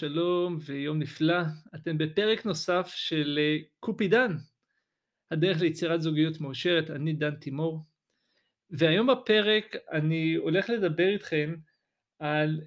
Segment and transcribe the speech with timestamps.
[0.00, 1.42] שלום, ויום נפלא.
[1.74, 4.36] אתם בפרק נוסף של אה, קופידן,
[5.30, 7.84] הדרך ליצירת זוגיות מאושרת, אני דן תימור.
[8.70, 11.54] והיום בפרק אני הולך לדבר איתכם
[12.18, 12.60] על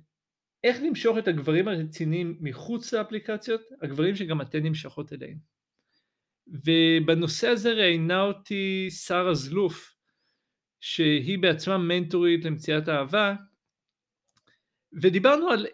[0.63, 5.37] איך למשוך את הגברים הרציניים מחוץ לאפליקציות, הגברים שגם אתן נמשכות אליהם.
[6.47, 9.95] ובנושא הזה ראיינה אותי שרה זלוף,
[10.79, 13.35] שהיא בעצמה מנטורית למציאת אהבה,
[15.01, 15.67] ודיברנו על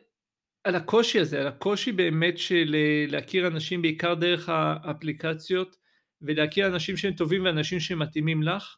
[0.64, 5.78] על הקושי הזה, על הקושי באמת של אה, להכיר אנשים בעיקר דרך האפליקציות
[6.22, 8.76] ולהכיר אנשים שהם טובים ואנשים שמתאימים לך.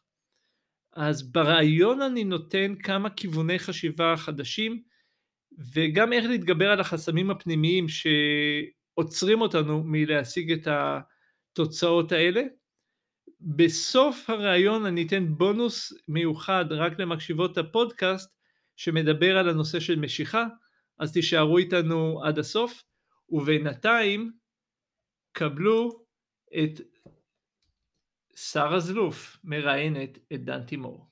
[0.92, 4.82] אז ברעיון אני נותן כמה כיווני חשיבה חדשים
[5.74, 10.68] וגם איך להתגבר על החסמים הפנימיים שעוצרים אותנו מלהשיג את
[11.52, 12.42] התוצאות האלה.
[13.40, 18.30] בסוף הרעיון אני אתן בונוס מיוחד רק למקשיבות הפודקאסט
[18.76, 20.46] שמדבר על הנושא של משיכה
[20.98, 22.82] אז תישארו איתנו עד הסוף,
[23.28, 24.32] ובינתיים
[25.32, 26.04] קבלו
[26.48, 26.80] את
[28.36, 31.06] שרה זלוף מראיינת את דן תימור.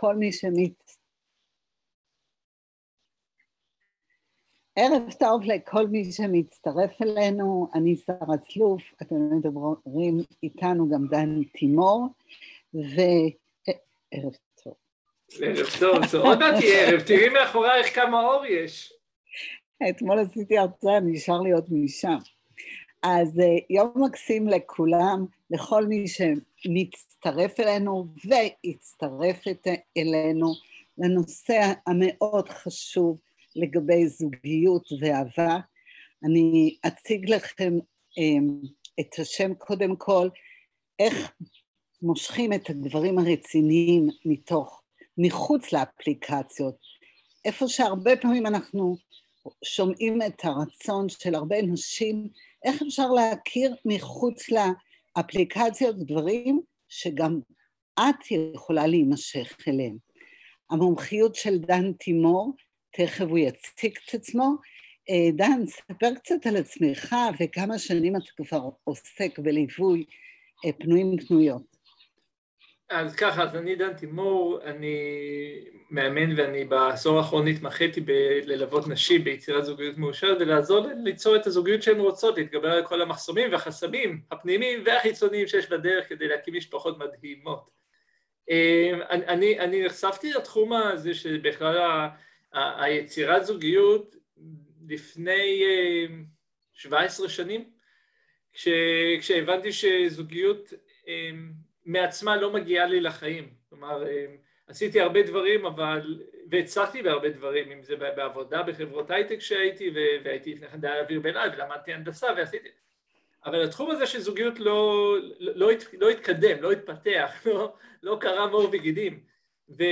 [0.00, 0.84] כל מי שמת...
[4.76, 12.08] ערב טוב לכל מי שמצטרף אלינו, אני שרה זלוף, אתם מדברים איתנו גם דן תימור,
[12.74, 14.32] וערב
[15.38, 18.92] ערב טוב, זה עוד מעט יהיה ערב, תראי מאחורייך כמה אור יש.
[19.90, 22.16] אתמול עשיתי הרצאה, נשאר להיות משם.
[23.02, 30.52] אז אה, יום מקסים לכולם, לכל מי שמצטרף אלינו והצטרפת אלינו
[30.98, 33.18] לנושא המאוד חשוב
[33.56, 35.58] לגבי זוגיות ואהבה.
[36.24, 37.72] אני אציג לכם
[38.18, 38.66] um,
[39.00, 40.28] את השם קודם כל,
[40.98, 41.32] איך
[42.02, 44.79] מושכים את הדברים הרציניים מתוך
[45.22, 46.76] מחוץ לאפליקציות,
[47.44, 48.96] איפה שהרבה פעמים אנחנו
[49.64, 52.28] שומעים את הרצון של הרבה נשים,
[52.64, 54.42] איך אפשר להכיר מחוץ
[55.16, 57.40] לאפליקציות דברים שגם
[58.00, 59.96] את יכולה להימשך אליהם.
[60.70, 62.52] המומחיות של דן תימור,
[62.92, 64.54] תכף הוא יציג את עצמו.
[65.10, 70.04] אה, דן, ספר קצת על עצמך וכמה שנים אתה כבר עוסק בליווי
[70.64, 71.76] אה, פנויים פנויות.
[72.90, 74.96] אז ככה, אז אני דן תימור, אני
[75.90, 81.82] מאמן ואני בעשור האחרון התמחיתי בללוות נשים ביצירת זוגיות מאושרת ולעזור להן ליצור את הזוגיות
[81.82, 87.70] שהן רוצות, להתגבר על כל המחסומים והחסמים הפנימיים והחיצוניים שיש בדרך כדי להקים משפחות מדהימות.
[88.50, 92.08] אמ, אני, אני, נחשפתי לתחום הזה שבכלל ה,
[92.52, 94.16] ה, היצירת זוגיות
[94.88, 95.62] לפני
[96.72, 97.70] 17 אמ, שנים,
[98.52, 98.68] כש,
[99.20, 100.72] כשהבנתי שזוגיות
[101.08, 101.59] אמ,
[101.92, 103.48] מעצמה לא מגיעה לי לחיים.
[103.68, 104.26] כלומר, אה,
[104.66, 106.22] עשיתי הרבה דברים, אבל...
[106.50, 109.90] והצלחתי בהרבה דברים, אם זה בעבודה בחברות הייטק שהייתי,
[110.24, 112.68] והייתי לפני כן די אוויר בלעד, ולמדתי הנדסה ועשיתי...
[113.44, 115.70] אבל התחום הזה של זוגיות לא, לא,
[116.00, 119.20] לא התקדם, לא התפתח, לא, לא קרה מאור וגידים.
[119.68, 119.82] ו,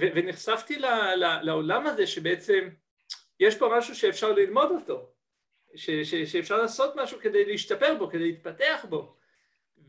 [0.00, 0.86] ו, ונחשפתי ל,
[1.16, 2.68] ל, לעולם הזה שבעצם
[3.40, 5.10] יש פה משהו שאפשר ללמוד אותו,
[5.74, 9.16] ש, ש, שאפשר לעשות משהו כדי להשתפר בו, כדי להתפתח בו.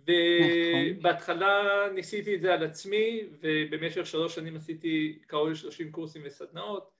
[0.07, 6.91] ובהתחלה ניסיתי את זה על עצמי, ובמשך שלוש שנים עשיתי קרוב ל-30 קורסים וסדנאות,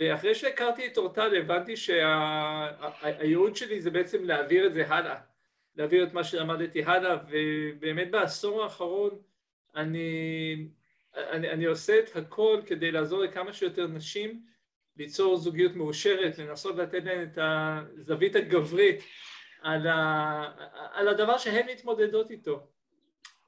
[0.00, 3.66] ואחרי שהכרתי את אורטל הבנתי שהייעוד שה...
[3.66, 5.20] שלי זה בעצם להעביר את זה הלאה,
[5.76, 9.18] להעביר את מה שלמדתי הלאה, ובאמת בעשור האחרון
[9.76, 10.66] אני,
[11.16, 14.42] אני, אני עושה את הכל כדי לעזור לכמה שיותר נשים
[14.96, 19.00] ליצור זוגיות מאושרת, לנסות לתת להן את הזווית הגברית
[19.62, 20.52] על, ה,
[20.92, 22.66] על הדבר שהן מתמודדות איתו.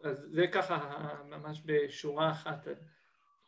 [0.03, 0.99] אז זה ככה
[1.29, 2.67] ממש בשורה אחת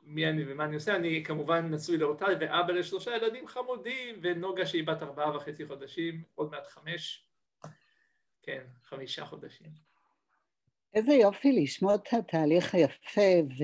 [0.03, 0.97] מי אני ומה אני עושה.
[0.97, 6.51] אני כמובן נשוי לאורטל ואבא לשלושה ילדים חמודים ונוגה שהיא בת ארבעה וחצי חודשים, עוד
[6.51, 7.25] מעט חמש,
[8.43, 9.67] כן, חמישה חודשים.
[10.95, 13.57] איזה יופי לשמוע את התהליך היפה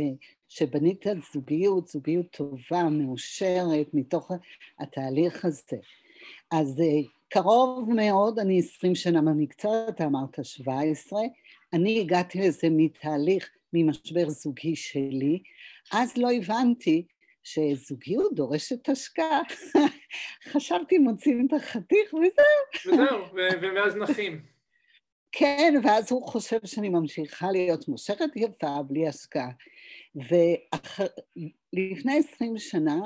[0.48, 4.30] ושבנית על זוגיות, זוגיות טובה, מאושרת, מתוך
[4.78, 5.76] התהליך הזה.
[6.50, 11.22] אז אה, קרוב מאוד, אני עשרים שנה במקצוע, אתה אמרת שבע עשרה,
[11.72, 15.42] אני הגעתי לזה מתהליך, ממשבר זוגי שלי,
[15.92, 17.06] אז לא הבנתי
[17.42, 19.40] שזוגיות דורשת השקעה.
[20.52, 22.94] חשבתי מוצאים את החתיך וזהו.
[22.94, 24.42] וזהו, ומאז נחים.
[25.32, 29.50] כן, ואז הוא חושב שאני ממשיכה להיות מושכת יפה בלי השקעה.
[31.74, 33.00] ולפני עשרים שנה,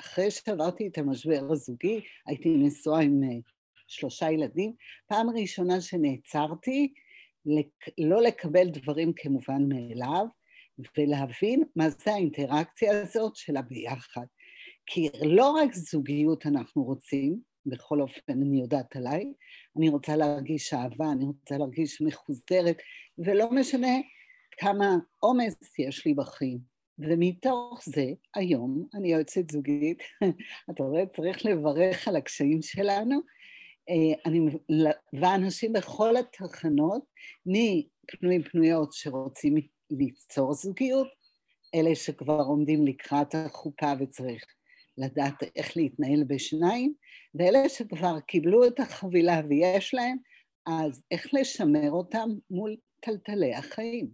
[0.00, 3.55] אחרי שעברתי את המשבר הזוגי, הייתי נשואה עם אה,
[3.86, 4.72] שלושה ילדים,
[5.06, 6.94] פעם ראשונה שנעצרתי
[7.98, 10.26] לא לקבל דברים כמובן מאליו,
[10.98, 14.26] ולהבין מה זה האינטראקציה הזאת של הביחד.
[14.86, 19.32] כי לא רק זוגיות אנחנו רוצים, בכל אופן אני יודעת עליי,
[19.78, 22.76] אני רוצה להרגיש אהבה, אני רוצה להרגיש מחוזרת,
[23.18, 23.96] ולא משנה
[24.58, 26.76] כמה עומס יש לי בחיים.
[26.98, 28.04] ומתוך זה,
[28.34, 30.02] היום אני יועצת זוגית,
[30.70, 33.20] אתה רואה, צריך לברך על הקשיים שלנו,
[34.26, 37.02] אני מלווה אנשים בכל התחנות,
[37.46, 39.54] מפנויים פנויות שרוצים
[39.90, 41.08] ליצור זוגיות,
[41.74, 44.44] אלה שכבר עומדים לקראת החופה וצריך
[44.98, 46.94] לדעת איך להתנהל בשניים,
[47.34, 50.16] ואלה שכבר קיבלו את החבילה ויש להם,
[50.66, 54.10] אז איך לשמר אותם מול טלטלי החיים.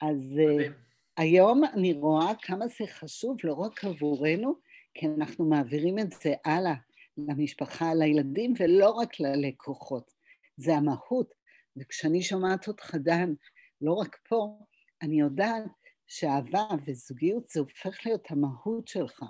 [0.00, 0.72] אז אה, מדהים.
[1.16, 4.54] היום אני רואה כמה זה חשוב לא רק עבורנו,
[4.94, 6.74] כי אנחנו מעבירים את זה הלאה
[7.18, 10.12] למשפחה, לילדים, ולא רק ללקוחות.
[10.56, 11.34] זה המהות.
[11.76, 13.32] וכשאני שומעת אותך, דן,
[13.80, 14.58] לא רק פה,
[15.02, 15.64] אני יודעת
[16.06, 19.22] שאהבה וזוגיות זה הופך להיות המהות שלך.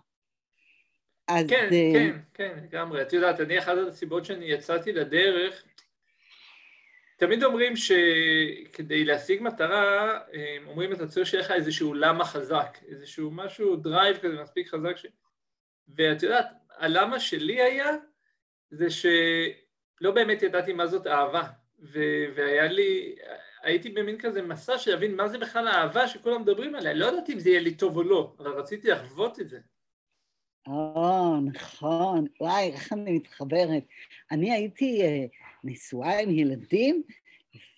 [1.29, 1.47] אז...
[1.49, 1.95] כן, uh...
[1.95, 3.03] כן, כן, לגמרי.
[3.03, 5.65] את יודעת, אני, אחת הסיבות שאני יצאתי לדרך,
[7.17, 10.19] תמיד אומרים שכדי להשיג מטרה,
[10.67, 15.07] אומרים אתה צריך שיהיה לך איזשהו למה חזק, איזשהו משהו, drive כזה מספיק חזק ש...
[15.97, 16.47] ואת יודעת,
[16.81, 17.97] הלמה שלי היה,
[18.71, 21.43] זה שלא באמת ידעתי מה זאת אהבה,
[21.79, 23.17] ו- והיה לי,
[23.63, 27.33] הייתי במין כזה מסע של להבין מה זה בכלל האהבה שכולם מדברים עליה, לא ידעתי
[27.33, 29.59] אם זה יהיה לי טוב או לא, אבל רציתי לחוות את זה.
[30.67, 33.83] או, נכון, וואי, איך אני מתחברת.
[34.31, 35.27] אני הייתי אה,
[35.65, 37.03] נשואה עם ילדים,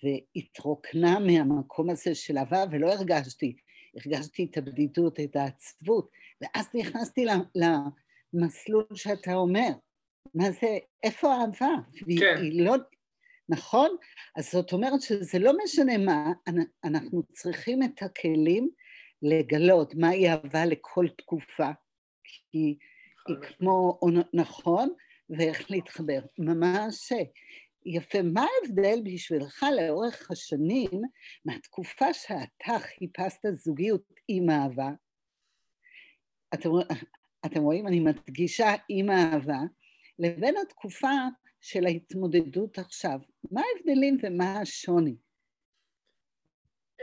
[0.03, 3.55] והתרוקנה מהמקום הזה של אהבה, ולא הרגשתי,
[3.95, 6.11] הרגשתי את הבדידות, את העצבות,
[6.41, 7.25] ואז נכנסתי
[8.33, 9.69] למסלול שאתה אומר.
[10.35, 11.73] מה זה, איפה האהבה?
[12.19, 12.37] כן.
[12.41, 12.75] היא לא,
[13.49, 13.95] נכון?
[14.35, 16.31] אז זאת אומרת שזה לא משנה מה,
[16.83, 18.69] אנחנו צריכים את הכלים
[19.21, 21.69] לגלות מהי אהבה לכל תקופה,
[22.23, 22.77] כי
[23.27, 23.99] היא כמו,
[24.33, 24.89] נכון,
[25.29, 26.19] ואיך להתחבר.
[26.39, 27.11] ממש
[27.85, 28.21] יפה.
[28.21, 31.01] מה ההבדל בשבילך לאורך השנים
[31.45, 34.89] מהתקופה שאתה חיפשת זוגיות עם אהבה?
[36.53, 36.69] אתם,
[37.45, 39.59] אתם רואים, אני מדגישה עם אהבה,
[40.19, 41.11] לבין התקופה
[41.61, 43.19] של ההתמודדות עכשיו.
[43.51, 45.15] מה ההבדלים ומה השוני?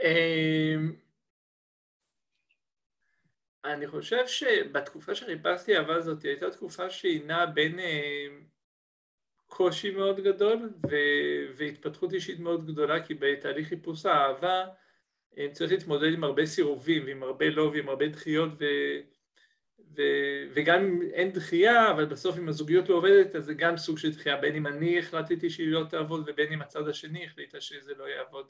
[0.03, 0.95] אמ,
[3.65, 8.27] אני חושב שבתקופה שחיפשתי אהבה הזאת הייתה תקופה שהיא נעה בין אה,
[9.47, 10.73] קושי מאוד גדול
[11.57, 14.65] והתפתחות אישית מאוד גדולה כי בתהליך חיפוש האהבה
[15.37, 19.01] אה, צריך להתמודד עם הרבה סירובים ועם הרבה לא ועם הרבה דחיות ו-
[19.97, 23.97] ו- וגם אם אין דחייה אבל בסוף אם הזוגיות לא עובדת אז זה גם סוג
[23.97, 24.37] של דחייה.
[24.37, 28.45] בין אם אני החלטתי שהיא לא תעבוד ובין אם הצד השני החליטה שזה לא יעבוד.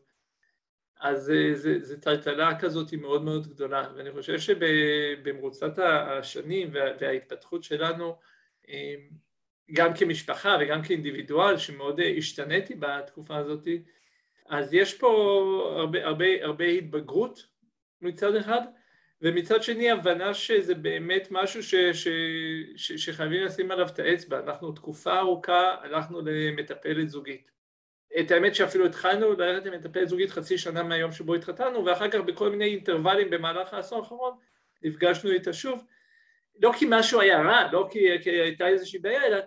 [1.02, 1.34] אז
[1.80, 8.16] זו טלטלה כזאת מאוד מאוד גדולה, ואני חושב שבמרוצת השנים וההתפתחות שלנו,
[8.68, 9.10] אמ,
[9.74, 13.68] גם כמשפחה וגם כאינדיבידואל, שמאוד השתניתי בתקופה הזאת,
[14.50, 15.08] אז יש פה
[15.78, 17.48] הרבה, הרבה, הרבה התבגרות
[18.02, 18.62] מצד אחד,
[19.22, 22.08] ומצד שני הבנה שזה באמת משהו ש, ש,
[22.76, 24.40] ש, שחייבים לשים עליו את האצבע.
[24.40, 27.52] אנחנו תקופה ארוכה הלכנו למטפלת זוגית.
[28.20, 32.20] את האמת שאפילו התחלנו ללכת עם מטפלת זוגית חצי שנה מהיום שבו התחתנו ואחר כך
[32.20, 34.34] בכל מיני אינטרוולים במהלך העשור האחרון
[34.84, 35.84] נפגשנו איתה שוב
[36.62, 39.38] לא כי משהו היה רע, לא כי, כי הייתה איזושהי בעיה אלא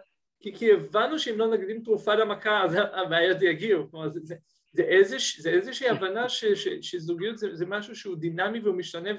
[0.41, 4.35] כי, כי הבנו שאם לא נקדים תרופה למכה אז הבעיות יגיעו כלומר זה,
[4.73, 9.11] זה איזושהי הבנה ש, ש, שזוגיות זה, זה משהו שהוא דינמי והוא משתנה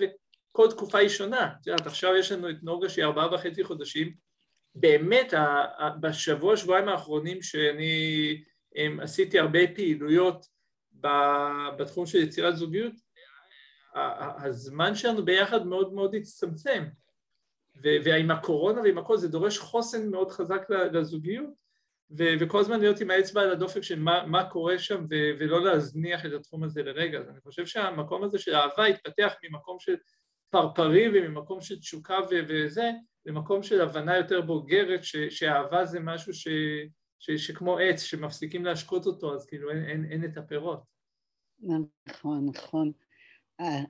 [0.56, 1.54] וכל תקופה היא שונה.
[1.62, 4.14] את יודעת עכשיו יש לנו את נוגה שהיא ארבעה וחצי חודשים.
[4.76, 5.34] באמת
[6.00, 8.44] בשבוע שבועיים האחרונים שאני
[9.02, 10.46] עשיתי הרבה פעילויות
[11.78, 12.94] בתחום של יצירת זוגיות,
[14.44, 16.84] הזמן שלנו ביחד מאוד מאוד הצטמצם,
[17.84, 21.50] ועם הקורונה ועם הכל זה דורש חוסן מאוד חזק לזוגיות,
[22.40, 25.06] וכל הזמן להיות עם האצבע על הדופק של מה, מה קורה שם
[25.40, 29.80] ולא להזניח את התחום הזה לרגע, אז אני חושב שהמקום הזה של אהבה התפתח ממקום
[29.80, 29.96] של
[30.50, 32.92] פרפרי וממקום של תשוקה וזה,
[33.25, 35.00] למקום של הבנה יותר בוגרת
[35.30, 36.48] שאהבה זה משהו ש...
[37.20, 40.84] ש, שכמו עץ שמפסיקים להשקות אותו אז כאילו אין, אין, אין את הפירות.
[42.08, 42.92] נכון, נכון.
[43.60, 43.84] אה,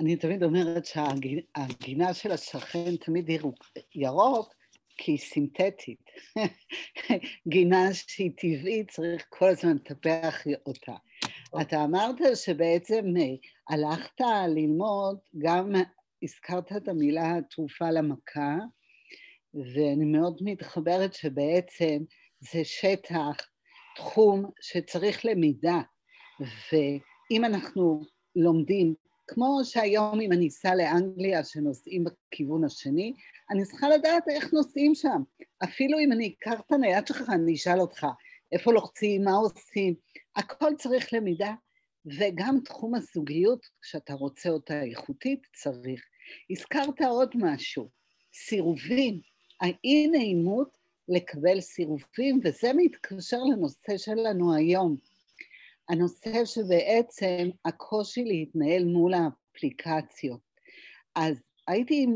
[0.00, 3.30] אני תמיד אומרת שהגינה של השכן תמיד
[3.94, 4.54] ירוק
[4.96, 6.10] כי היא סינתטית.
[7.48, 10.92] גינה שהיא טבעית, צריך כל הזמן לטפח אותה.
[11.60, 13.22] אתה אמרת שבעצם אה,
[13.68, 15.72] הלכת ללמוד, גם
[16.22, 18.56] הזכרת את המילה תרופה למכה,
[19.54, 21.98] ואני מאוד מתחברת שבעצם
[22.40, 23.36] זה שטח,
[23.96, 25.80] תחום שצריך למידה,
[26.40, 28.02] ואם אנחנו
[28.36, 28.94] לומדים
[29.28, 33.12] כמו שהיום אם אני אסע לאנגליה שנוסעים בכיוון השני,
[33.50, 35.22] אני צריכה לדעת איך נוסעים שם.
[35.64, 38.06] אפילו אם אני אקח את הנייד שלך, אני אשאל אותך,
[38.54, 39.94] איפה לוחצים, מה עושים,
[40.36, 41.54] הכל צריך למידה,
[42.06, 46.04] וגם תחום הזוגיות, כשאתה רוצה אותה איכותית, צריך.
[46.50, 47.88] הזכרת עוד משהו,
[48.34, 49.20] סירובים,
[49.60, 50.68] האי נעימות
[51.08, 54.96] לקבל סירובים, וזה מתקשר לנושא שלנו היום.
[55.88, 60.40] הנושא שבעצם הקושי להתנהל מול האפליקציות.
[61.14, 61.36] אז
[61.68, 62.06] הייתי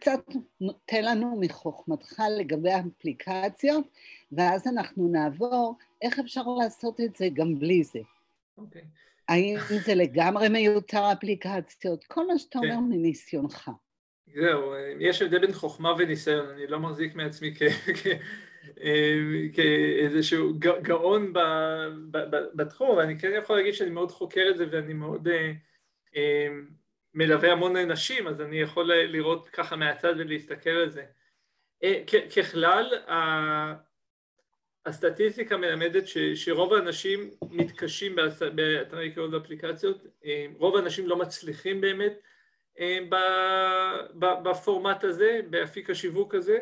[0.00, 0.20] קצת
[0.60, 3.86] נותן לנו מחוכמתך לגבי האפליקציות,
[4.32, 8.00] ואז אנחנו נעבור איך אפשר לעשות את זה גם בלי זה.
[8.58, 8.82] אוקיי.
[8.82, 8.84] Okay.
[9.28, 12.04] האם זה לגמרי מיותר אפליקציות?
[12.04, 12.62] כל מה שאתה okay.
[12.62, 12.80] אומר כן.
[12.80, 13.70] מניסיונך.
[14.34, 17.54] זהו, יש הבדל בין חוכמה וניסיון, אני לא מחזיק מעצמי
[19.52, 21.32] כאיזשהו גאון
[22.54, 25.52] בתחום, אבל אני כן יכול להגיד שאני מאוד חוקר את זה ואני מאוד אה,
[26.16, 26.48] אה,
[27.14, 31.04] מלווה המון נשים, אז אני יכול לראות ככה מהצד ולהסתכל על זה.
[31.82, 32.02] אה,
[32.36, 32.86] ככלל,
[34.86, 38.16] הסטטיסטיקה מלמדת ש, שרוב האנשים מתקשים
[38.54, 40.06] באתרי היכרות ואפליקציות,
[40.58, 42.12] רוב האנשים לא מצליחים באמת
[44.44, 46.58] בפורמט הזה, באפיק השיווק הזה.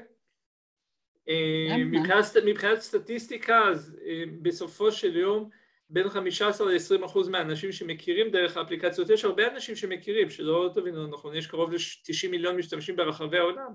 [1.78, 3.97] מבחינת, מבחינת סטטיסטיקה, אז
[4.42, 5.50] בסופו של יום
[5.92, 11.34] בין 15 ל-20 אחוז מהאנשים שמכירים דרך האפליקציות, יש הרבה אנשים שמכירים, שלא תבינו נכון,
[11.34, 13.72] יש קרוב ל-90 מיליון משתמשים ברחבי העולם,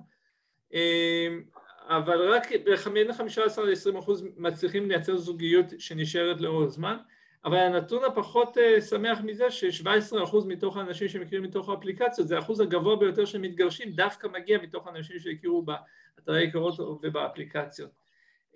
[1.89, 2.47] אבל רק
[2.93, 6.97] בין 15 ל-20 אחוז מצליחים לייצר זוגיות שנשארת לאורך זמן,
[7.45, 12.95] אבל הנתון הפחות אה, שמח מזה ש-17% מתוך האנשים שמכירים מתוך האפליקציות, זה האחוז הגבוה
[12.95, 18.06] ביותר שמתגרשים, דווקא מגיע מתוך האנשים שהכירו באתרי היכרות ובאפליקציות.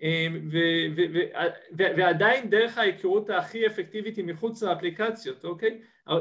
[0.02, 0.48] אמ,
[1.76, 5.80] ועדיין דרך ההיכרות הכי אפקטיבית היא מחוץ לאפליקציות, אוקיי?
[6.08, 6.12] 61%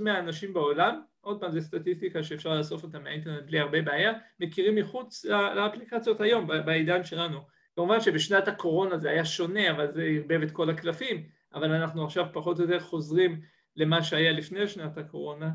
[0.00, 5.24] מהאנשים בעולם, עוד פעם זו סטטיסטיקה שאפשר לאסוף אותה מהאינטרנט בלי הרבה בעיה, מכירים מחוץ
[5.24, 7.38] לאפליקציות היום, בעידן שלנו.
[7.76, 12.26] כמובן שבשנת הקורונה זה היה שונה, אבל זה ערבב את כל הקלפים, אבל אנחנו עכשיו
[12.32, 13.40] פחות או יותר חוזרים
[13.76, 15.50] למה שהיה לפני שנת הקורונה,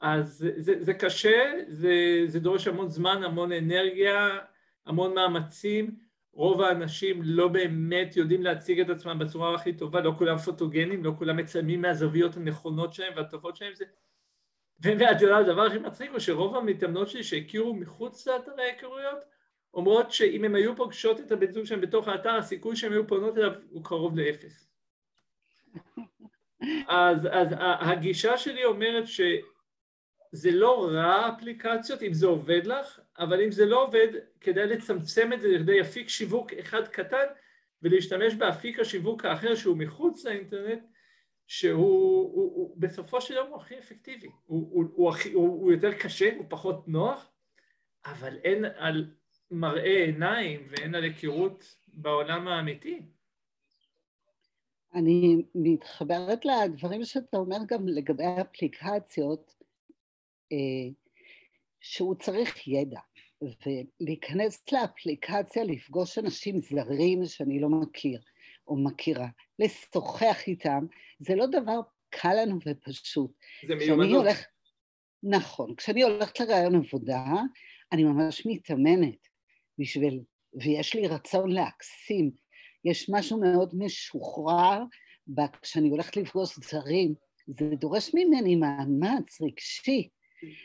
[0.00, 4.38] אז זה, זה, קשה, זה, זה דורש המון זמן, המון אנרגיה,
[4.86, 5.96] המון מאמצים,
[6.32, 11.12] רוב האנשים לא באמת יודעים להציג את עצמם בצורה הכי טובה, לא כולם פוטוגנים, לא
[11.18, 13.84] כולם מצלמים מהזוויות הנכונות שלהם והטובות שלהם, זה...
[14.82, 19.18] ואת יודעת, הדבר הכי מצחיק הוא שרוב המתאמנות שלי שהכירו מחוץ לאתרי ההיכרויות,
[19.74, 23.38] אומרות שאם הם היו פוגשות את הבן זוג שלהם בתוך האתר, הסיכוי שהם היו פונות
[23.38, 24.70] אליו הוא קרוב לאפס.
[26.88, 33.52] אז, אז הגישה שלי אומרת שזה לא רע אפליקציות אם זה עובד לך, אבל אם
[33.52, 34.08] זה לא עובד,
[34.40, 37.26] כדאי לצמצם את זה לכדי אפיק שיווק אחד קטן
[37.82, 40.82] ולהשתמש באפיק השיווק האחר שהוא מחוץ לאינטרנט,
[41.46, 41.76] שהוא
[42.34, 46.36] הוא, הוא, בסופו של יום הוא הכי אפקטיבי, הוא, הוא, הוא, הוא, הוא יותר קשה,
[46.36, 47.30] הוא פחות נוח,
[48.04, 49.10] אבל אין על
[49.50, 53.02] מראה עיניים ואין על היכרות בעולם האמיתי.
[54.94, 59.54] אני מתחברת לדברים שאתה אומר גם לגבי האפליקציות,
[60.52, 60.92] אה,
[61.80, 63.00] שהוא צריך ידע,
[63.42, 68.20] ולהיכנס לאפליקציה, לפגוש אנשים זרים שאני לא מכיר
[68.68, 70.86] או מכירה, לשוחח איתם,
[71.18, 73.30] זה לא דבר קל לנו ופשוט.
[73.68, 74.22] זה מיומנות.
[74.22, 74.44] הולך...
[75.22, 77.24] נכון, כשאני הולכת לרעיון עבודה,
[77.92, 79.28] אני ממש מתאמנת
[79.78, 80.20] בשביל,
[80.54, 82.30] ויש לי רצון להקסים
[82.84, 84.82] יש משהו מאוד משוחרר
[85.62, 87.14] כשאני הולכת לפגוש זרים,
[87.46, 90.08] זה דורש ממני מאמץ רגשי.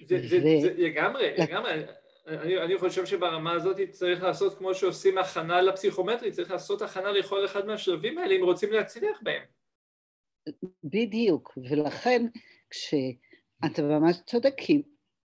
[0.05, 0.27] זה, ו...
[0.27, 1.83] זה, זה לגמרי, לגמרי.
[2.27, 7.45] אני, אני חושב שברמה הזאת צריך לעשות כמו שעושים הכנה לפסיכומטרי, צריך לעשות הכנה לכל
[7.45, 9.41] אחד מהשלבים האלה אם רוצים להצליח בהם.
[10.83, 12.25] בדיוק, ולכן
[12.69, 14.81] כשאתה ממש צודק, כי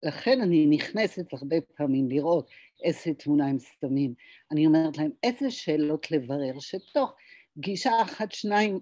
[0.04, 2.50] לכן אני נכנסת הרבה פעמים לראות
[2.84, 4.14] איזה תמונה הם שמים.
[4.52, 7.16] אני אומרת להם, איזה שאלות לברר, שתוך
[7.58, 8.80] גישה אחת, שניים,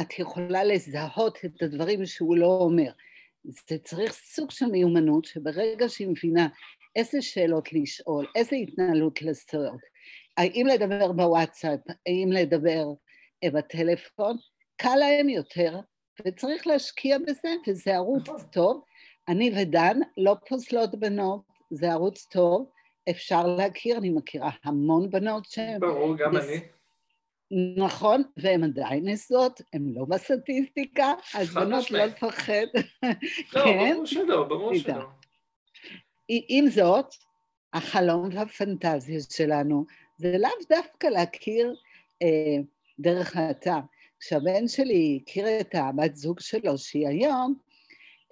[0.00, 2.90] את יכולה לזהות את הדברים שהוא לא אומר.
[3.48, 6.48] זה צריך סוג של מיומנות, שברגע שהיא מבינה
[6.96, 9.80] איזה שאלות לשאול, איזה התנהלות לעשות,
[10.36, 12.84] האם לדבר בוואטסאפ, האם לדבר
[13.44, 14.36] בטלפון,
[14.76, 15.80] קל להם יותר,
[16.26, 18.40] וצריך להשקיע בזה, וזה ערוץ נכון.
[18.52, 18.84] טוב.
[19.28, 22.70] אני ודן לא פוסלות בנות, זה ערוץ טוב,
[23.10, 25.80] אפשר להכיר, אני מכירה המון בנות שהן...
[25.80, 26.48] ברור, גם נס...
[26.48, 26.60] אני.
[27.76, 32.66] נכון, והן עדיין נשואות, הן לא בסטטיסטיקה, אז בנות לא לפחד.
[33.54, 33.92] לא, כן?
[33.92, 35.04] ברור שלא, ברור שלא.
[36.28, 37.06] עם זאת,
[37.72, 39.84] החלום והפנטזיה שלנו
[40.18, 41.74] זה לאו דווקא להכיר
[42.22, 42.56] אה,
[42.98, 43.78] דרך האתר.
[44.20, 47.54] כשהבן שלי הכיר את הבת זוג שלו, שהיא היום,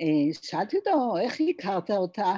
[0.00, 2.35] אה, שאלתי אותו, איך הכרת אותה?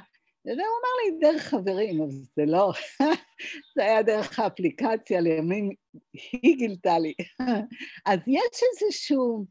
[0.46, 2.72] והוא אמר לי, דרך חברים, אבל זה לא,
[3.76, 5.70] זה היה דרך האפליקציה, לימים
[6.12, 7.14] היא גילתה לי.
[8.06, 9.46] אז יש איזשהו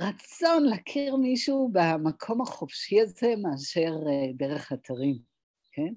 [0.00, 5.18] רצון להכיר מישהו במקום החופשי הזה מאשר אה, דרך אתרים,
[5.72, 5.92] כן?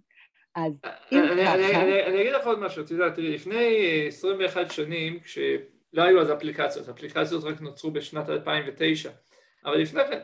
[0.56, 1.82] אז אם ככה...
[2.08, 6.90] אני אגיד לך עוד משהו, את יודעת, תראי, לפני 21 שנים, כשלא היו אז אפליקציות,
[6.90, 9.12] אפליקציות רק נוצרו בשנת 2009,
[9.66, 10.20] אבל לפני כן,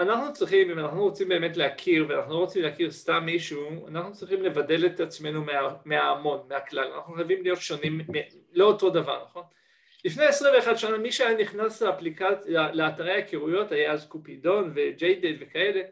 [0.00, 4.42] אנחנו צריכים, אם אנחנו רוצים באמת להכיר, ואנחנו לא רוצים להכיר סתם מישהו, אנחנו צריכים
[4.42, 5.52] לבדל את עצמנו מה,
[5.84, 8.00] מההמון, מהכלל, אנחנו חייבים להיות שונים,
[8.52, 9.42] לא אותו דבר, נכון?
[10.04, 15.82] לפני 21 שנה מי שהיה נכנס לאפליקציה, לאתרי הכירויות היה אז קופידון וג'יידד וכאלה,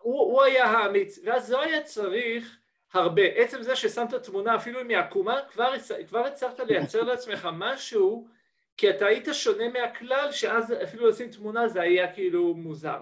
[0.00, 2.56] הוא, הוא היה האמיץ, ואז לא היה צריך
[2.92, 3.22] הרבה.
[3.22, 5.72] עצם זה ששמת תמונה אפילו אם היא עקומה, כבר,
[6.08, 8.28] כבר הצלחת לייצר לעצמך משהו,
[8.76, 13.00] כי אתה היית שונה מהכלל, שאז אפילו לשים תמונה זה היה כאילו מוזר.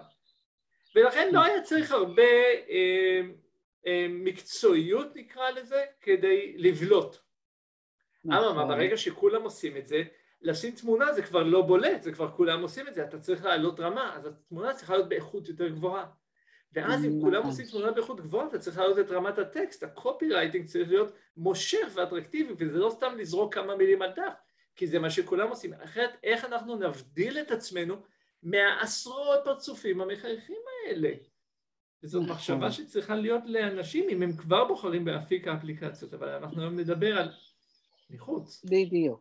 [0.94, 2.22] ולכן לא היה צריך הרבה
[2.68, 3.20] אה,
[3.86, 7.16] אה, מקצועיות נקרא לזה, כדי לבלוט.
[8.26, 8.68] אממה, נכון.
[8.68, 10.02] ברגע שכולם עושים את זה,
[10.42, 13.80] לשים תמונה זה כבר לא בולט, זה כבר כולם עושים את זה, אתה צריך לעלות
[13.80, 16.06] רמה, אז התמונה צריכה להיות באיכות יותר גבוהה.
[16.72, 20.66] ואז אם כולם עושים תמונה באיכות גבוהה, אתה צריך להעלות את רמת הטקסט, ה copywriting
[20.66, 24.34] צריך להיות מושך ואטרקטיבי, וזה לא סתם לזרוק כמה מילים על דף,
[24.76, 25.72] כי זה מה שכולם עושים.
[25.72, 27.96] אחרת, איך אנחנו נבדיל את עצמנו
[28.44, 31.10] מהעשרות פרצופים המחייכים האלה?
[32.02, 32.34] וזאת נכון.
[32.34, 37.32] מחשבה שצריכה להיות לאנשים, אם הם כבר בוחרים באפיק האפליקציות, אבל אנחנו היום נדבר על
[38.10, 38.64] מחוץ.
[38.64, 39.20] בדיוק,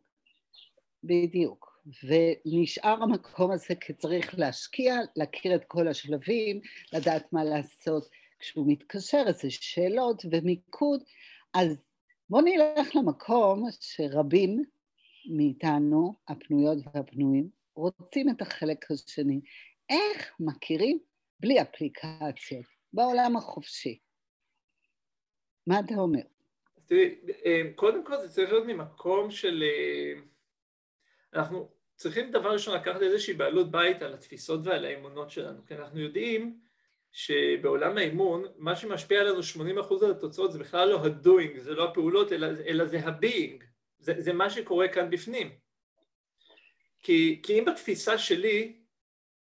[1.03, 1.73] בדיוק.
[2.03, 6.61] ונשאר המקום הזה כי צריך להשקיע, להכיר את כל השלבים,
[6.93, 11.03] לדעת מה לעשות כשהוא מתקשר, איזה שאלות ומיקוד.
[11.53, 11.85] אז
[12.29, 14.63] בואו נלך למקום שרבים
[15.38, 19.41] מאיתנו, הפנויות והפנויים, רוצים את החלק השני.
[19.89, 20.99] איך מכירים
[21.39, 23.99] בלי אפליקציות, בעולם החופשי?
[25.67, 26.21] מה אתה אומר?
[26.86, 29.63] תראי, אה, קודם כל זה צריך להיות ממקום של...
[29.63, 30.13] אה,
[31.33, 35.99] אנחנו צריכים דבר ראשון לקחת איזושהי בעלות בית על התפיסות ועל האמונות שלנו, כי אנחנו
[35.99, 36.59] יודעים
[37.12, 42.33] שבעולם האימון, מה שמשפיע עלינו 80% על התוצאות זה בכלל לא ה-doing, זה לא הפעולות,
[42.33, 43.63] אלא, אלא זה ה-being,
[43.99, 45.62] זה, זה מה שקורה כאן בפנים.
[47.03, 48.73] כי, כי אם בתפיסה שלי,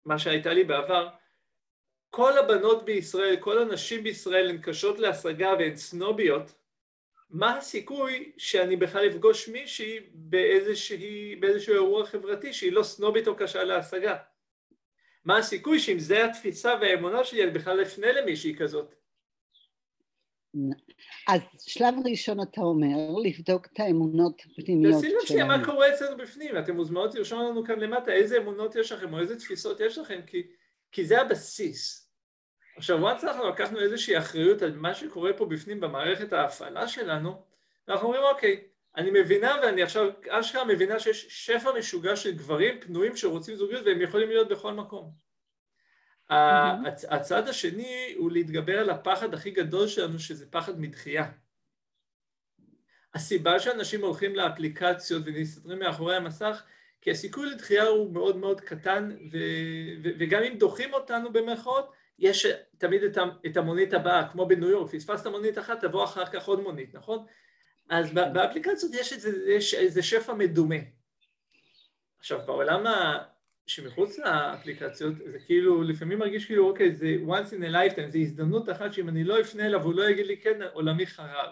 [0.05, 1.09] מה שהייתה לי בעבר,
[2.09, 6.55] כל הבנות בישראל, כל הנשים בישראל הן קשות להשגה והן סנוביות,
[7.29, 13.63] מה הסיכוי שאני בכלל אפגוש מישהי באיזושהי, באיזשהו אירוע חברתי שהיא לא סנובית או קשה
[13.63, 14.17] להשגה?
[15.25, 18.95] מה הסיכוי שאם זה התפיסה והאמונה שלי אני בכלל אפנה למישהי כזאת?
[21.27, 25.19] אז שלב ראשון אתה אומר, לבדוק את האמונות הפנימיות שלנו.
[25.23, 28.91] תשימו לב מה קורה אצלנו בפנים, אתם מוזמנות לרשום לנו כאן למטה איזה אמונות יש
[28.91, 30.47] לכם או איזה תפיסות יש לכם, כי,
[30.91, 32.09] כי זה הבסיס.
[32.77, 37.41] עכשיו, once אנחנו לקחנו איזושהי אחריות על מה שקורה פה בפנים במערכת ההפעלה שלנו,
[37.87, 38.63] אנחנו אומרים, אוקיי,
[38.97, 44.01] אני מבינה ואני עכשיו אשכרה מבינה שיש שפע משוגע של גברים פנויים שרוצים זוגיות והם
[44.01, 45.28] יכולים להיות בכל מקום.
[47.09, 51.31] הצד השני הוא להתגבר על הפחד הכי גדול שלנו, שזה פחד מדחייה.
[53.13, 56.63] הסיבה שאנשים הולכים לאפליקציות ונסתתרים מאחורי המסך,
[57.01, 59.37] כי הסיכוי לדחייה הוא מאוד מאוד קטן, ו-
[60.03, 62.45] ו- וגם אם דוחים אותנו במרכאות, יש
[62.77, 63.01] תמיד
[63.45, 67.25] את המונית הבאה, כמו בניו יורק, פספסת מונית אחת, תבוא אחר כך עוד מונית, נכון?
[67.89, 70.75] אז באפליקציות יש, איזה, יש איזה שפע מדומה.
[72.19, 72.85] עכשיו, בעולם.
[73.69, 78.69] שמחוץ לאפליקציות, זה כאילו, לפעמים מרגיש כאילו, אוקיי, זה once in a lifetime, זו הזדמנות
[78.69, 81.49] אחת שאם אני לא אפנה אליו, הוא לא יגיד לי, כן, עולמי חרב.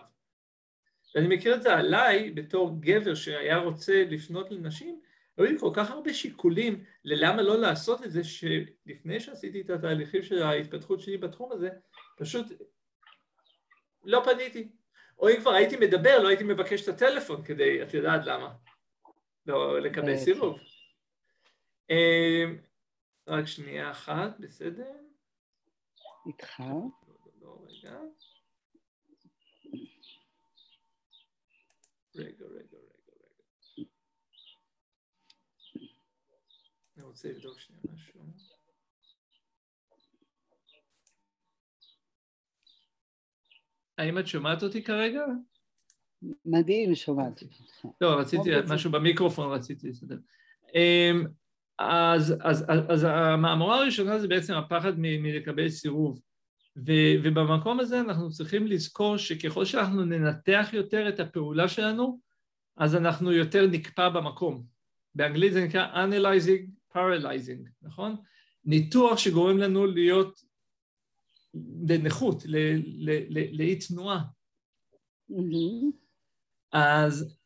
[1.15, 5.01] ואני מכיר את זה עליי, בתור גבר שהיה רוצה לפנות לנשים,
[5.37, 10.23] היו לי כל כך הרבה שיקולים ללמה לא לעשות את זה, שלפני שעשיתי את התהליכים
[10.23, 11.69] של ההתפתחות שלי בתחום הזה,
[12.17, 12.45] פשוט
[14.03, 14.71] לא פניתי.
[15.19, 18.53] או אם כבר הייתי מדבר, לא הייתי מבקש את הטלפון כדי, את יודעת למה,
[19.45, 20.59] לא לקבל סירוב.
[21.89, 22.57] אמ,
[23.27, 24.91] רק שנייה אחת, בסדר?
[26.27, 26.59] איתך.
[27.41, 27.99] לא, רגע.
[32.15, 32.77] רגע, רגע.
[36.97, 38.21] אני רוצה לבדוק שנייה משהו.
[43.97, 45.21] האם את שומעת אותי כרגע?
[46.45, 47.85] מדהים, שומעת אותך.
[48.01, 50.17] לא, רציתי, משהו במיקרופון רציתי לסדר.
[51.79, 56.21] אז, אז, אז, אז המאמרה הראשונה זה בעצם הפחד מלקבל סירוב.
[56.77, 56.91] ו,
[57.23, 62.19] ובמקום הזה אנחנו צריכים לזכור שככל שאנחנו ננתח יותר את הפעולה שלנו,
[62.77, 64.63] אז אנחנו יותר נקפא במקום.
[65.15, 68.15] באנגלית זה נקרא Analyzing paralyzing, נכון?
[68.65, 70.41] ניתוח שגורם לנו להיות
[71.89, 72.43] לנכות,
[73.51, 74.23] לאי תנועה.
[75.31, 75.91] Mm-hmm.
[76.71, 77.36] אז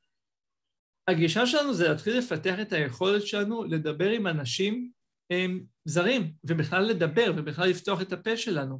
[1.07, 4.91] הגישה שלנו זה להתחיל לפתח את היכולת שלנו לדבר עם אנשים
[5.29, 8.79] הם, זרים, ובכלל לדבר, ובכלל לפתוח את הפה שלנו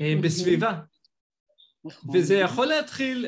[0.00, 0.80] הם, בסביבה.
[1.84, 2.16] נכון.
[2.16, 3.26] וזה יכול להתחיל,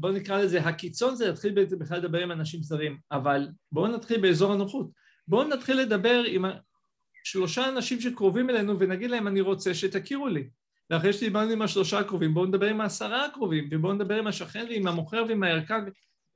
[0.00, 4.52] בואו נקרא לזה, הקיצון זה להתחיל בכלל לדבר עם אנשים זרים, אבל בואו נתחיל באזור
[4.52, 4.90] הנוחות.
[5.28, 6.44] בואו נתחיל לדבר עם
[7.24, 10.48] שלושה אנשים שקרובים אלינו ונגיד להם אני רוצה שתכירו לי.
[10.90, 14.86] ואחרי שדיברנו עם השלושה הקרובים, בואו נדבר עם העשרה הקרובים, ובואו נדבר עם השכן ועם
[14.86, 15.78] המוכר ועם הערכה.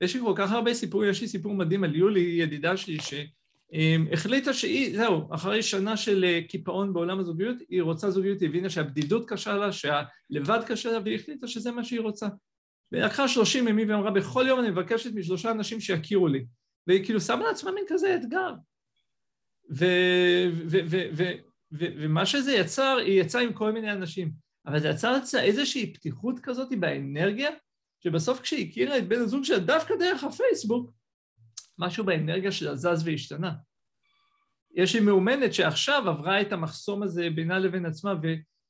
[0.00, 4.52] יש לי כל כך הרבה סיפורים, יש לי סיפור מדהים על יולי, ידידה שלי, שהחליטה
[4.52, 9.28] שהיא, זהו, אחרי שנה של אה, קיפאון בעולם הזוגיות, היא רוצה זוגיות, היא הבינה שהבדידות
[9.28, 12.28] קשה לה, שהלבד קשה לה, והיא החליטה שזה מה שהיא רוצה.
[12.92, 16.44] והיא לקחה שלושים ימים ואמרה, בכל יום אני מבקשת משלושה אנשים שיכירו לי.
[16.86, 18.54] והיא כאילו שמה לעצמה מין כזה אתגר.
[21.72, 24.30] ומה שזה יצר, היא יצאה עם כל מיני אנשים.
[24.66, 27.50] אבל זה יצר איזושהי פתיחות כזאת באנרגיה,
[28.00, 30.90] שבסוף כשהיא הכירה את בן הזוג שלה דווקא דרך הפייסבוק,
[31.78, 33.52] משהו באנרגיה שלה זז והשתנה.
[34.74, 38.14] יש לי מאומנת שעכשיו עברה את המחסום הזה בינה לבין עצמה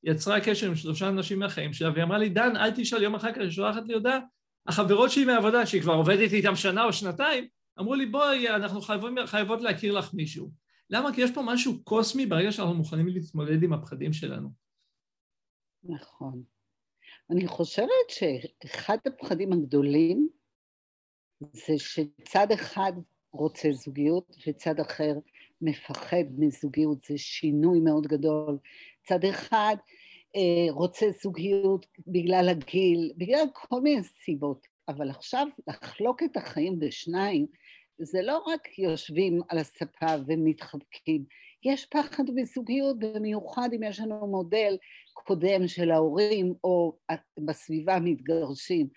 [0.04, 3.32] ויצרה קשר עם שלושה אנשים מהחיים שלה, והיא אמרה לי, דן, אל תשאל, יום אחר
[3.32, 4.18] כך היא שולחת לי הודעה,
[4.66, 7.48] החברות שלי מהעבודה, שהיא כבר עובדת איתם שנה או שנתיים,
[7.80, 10.50] אמרו לי, בואי, אנחנו חייבות, חייבות להכיר לך מישהו.
[10.90, 11.14] למה?
[11.14, 14.52] כי יש פה משהו קוסמי ברגע שאנחנו מוכנים להתמודד עם הפחדים שלנו.
[15.84, 16.42] נכון.
[17.30, 20.28] אני חושבת שאחד הפחדים הגדולים
[21.40, 22.92] זה שצד אחד
[23.32, 25.12] רוצה זוגיות וצד אחר
[25.62, 28.58] מפחד מזוגיות, זה שינוי מאוד גדול.
[29.08, 29.76] צד אחד
[30.36, 37.46] אה, רוצה זוגיות בגלל הגיל, בגלל כל מיני סיבות, אבל עכשיו לחלוק את החיים בשניים,
[37.98, 41.24] זה לא רק יושבים על הספה ומתחבקים,
[41.66, 44.76] יש פחד בזוגיות, במיוחד אם יש לנו מודל
[45.12, 46.96] קודם של ההורים או
[47.46, 48.88] בסביבה מתגרשים.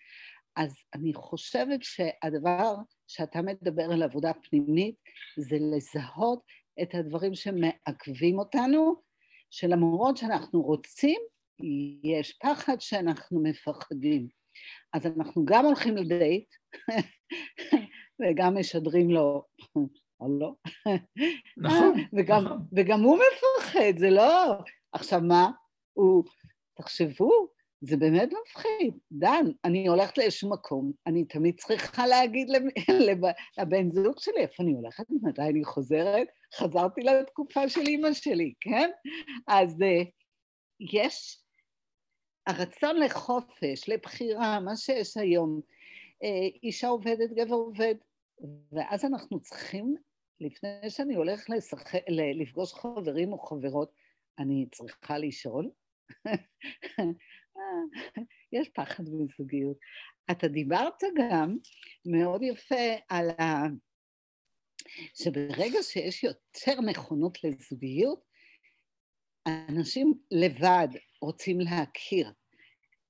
[0.55, 2.75] אז אני חושבת שהדבר
[3.07, 4.95] שאתה מדבר על עבודה פנימית
[5.37, 6.39] זה לזהות
[6.81, 8.95] את הדברים שמעכבים אותנו,
[9.51, 11.19] שלמרות שאנחנו רוצים,
[12.03, 14.27] יש פחד שאנחנו מפחדים.
[14.93, 16.49] אז אנחנו גם הולכים לדייט,
[18.19, 19.43] וגם משדרים לו,
[20.19, 20.53] או לא?
[21.57, 22.65] נכון, וגם, נכון.
[22.77, 24.53] וגם הוא מפחד, זה לא...
[24.91, 25.51] עכשיו מה?
[25.93, 26.23] הוא...
[26.77, 27.47] תחשבו,
[27.81, 28.97] זה באמת מפחיד.
[29.11, 32.49] דן, אני הולכת לאיזשהו מקום, אני תמיד צריכה להגיד
[33.07, 33.21] לב,
[33.57, 36.27] לבן זוג שלי איפה אני הולכת, מתי אני חוזרת.
[36.55, 38.89] חזרתי לתקופה של אימא שלי, כן?
[39.47, 40.07] אז uh,
[40.93, 41.43] יש
[42.47, 45.61] הרצון לחופש, לבחירה, מה שיש היום.
[46.63, 47.95] אישה עובדת, גבר עובד,
[48.71, 49.95] ואז אנחנו צריכים,
[50.41, 51.83] לפני שאני הולך לשח...
[52.41, 53.91] לפגוש חברים או חברות,
[54.39, 55.69] אני צריכה לשאול?
[58.53, 59.77] יש פחד בזוגיות.
[60.31, 61.57] אתה דיברת גם
[62.05, 63.43] מאוד יפה על ה...
[65.15, 68.29] שברגע שיש יותר נכונות לזוגיות,
[69.47, 70.87] אנשים לבד
[71.21, 72.31] רוצים להכיר.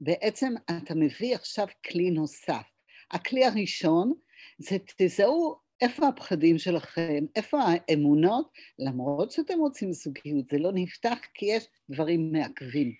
[0.02, 2.68] בעצם אתה מביא עכשיו כלי נוסף.
[3.12, 4.14] הכלי הראשון
[4.58, 11.46] זה תזהו איפה הפחדים שלכם, איפה האמונות, למרות שאתם רוצים זוגיות, זה לא נפתח כי
[11.46, 12.94] יש דברים מעכבים.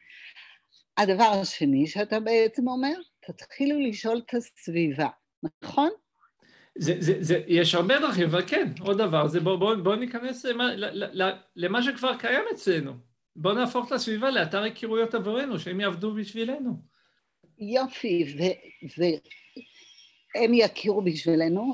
[0.98, 5.08] הדבר השני שאתה בעצם אומר, תתחילו לשאול את הסביבה,
[5.64, 5.90] נכון?
[6.78, 10.46] זה, זה, זה, יש הרבה דרכים, אבל כן, עוד דבר, זה בואו בוא, בוא ניכנס
[10.46, 10.70] למה,
[11.56, 12.94] למה שכבר קיים אצלנו.
[13.36, 16.72] בואו נהפוך את הסביבה לאתר היכרויות עבורנו, שהם יעבדו בשבילנו.
[17.60, 18.36] יופי,
[18.98, 21.74] והם יכירו בשבילנו,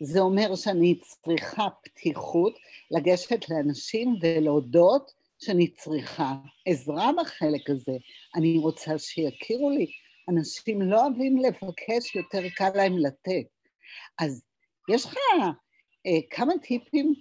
[0.00, 2.58] זה אומר שאני צריכה פתיחות
[2.90, 6.34] לגשת לאנשים ולהודות שאני צריכה
[6.66, 7.92] עזרה בחלק הזה.
[8.36, 9.86] אני רוצה שיכירו לי.
[10.28, 13.46] אנשים לא אוהבים לבקש, יותר קל להם לתת.
[14.18, 14.44] אז
[14.90, 15.14] יש לך
[16.06, 17.14] אה, כמה טיפים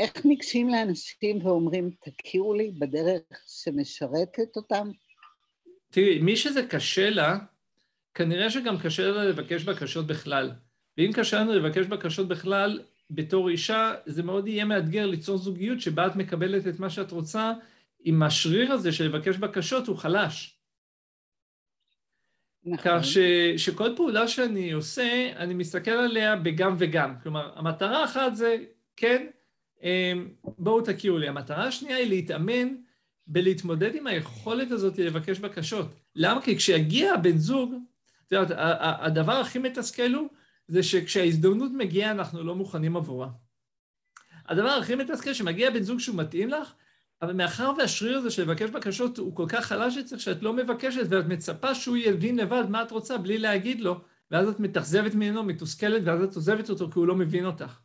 [0.00, 4.90] איך ניגשים לאנשים ואומרים, תכירו לי בדרך שמשרתת אותם?
[5.90, 7.36] תראי, מי שזה קשה לה,
[8.14, 10.50] כנראה שגם קשה לה לבקש בקשות בכלל.
[10.98, 12.80] ואם קשה לנו לבקש בקשות בכלל,
[13.10, 17.52] בתור אישה, זה מאוד יהיה מאתגר ליצור זוגיות שבה את מקבלת את מה שאת רוצה,
[18.06, 20.58] אם השריר הזה של לבקש בקשות הוא חלש.
[22.64, 22.78] נכון.
[22.84, 23.18] כך ש,
[23.56, 27.14] שכל פעולה שאני עושה, אני מסתכל עליה בגם וגם.
[27.22, 28.56] כלומר, המטרה האחת זה,
[28.96, 29.26] כן,
[29.82, 31.28] אמ, בואו תכירו לי.
[31.28, 32.74] המטרה השנייה היא להתאמן
[33.26, 35.86] בלהתמודד עם היכולת הזאת לבקש בקשות.
[36.14, 36.42] למה?
[36.42, 37.74] כי כשיגיע הבן זוג,
[38.26, 40.28] את יודעת, הדבר הכי מתסכל הוא
[40.68, 43.28] זה שכשההזדמנות מגיעה אנחנו לא מוכנים עבורה.
[44.46, 46.74] הדבר הכי מתסכל, שמגיע בן זוג שהוא מתאים לך,
[47.22, 51.06] אבל מאחר והשריר הזה של לבקש בקשות הוא כל כך חלש אצלך, שאת לא מבקשת
[51.10, 54.00] ואת מצפה שהוא יבין לבד מה את רוצה בלי להגיד לו,
[54.30, 57.78] ואז את מתאכזבת ממנו, מתוסכלת, ואז את עוזבת אותו כי הוא לא מבין אותך.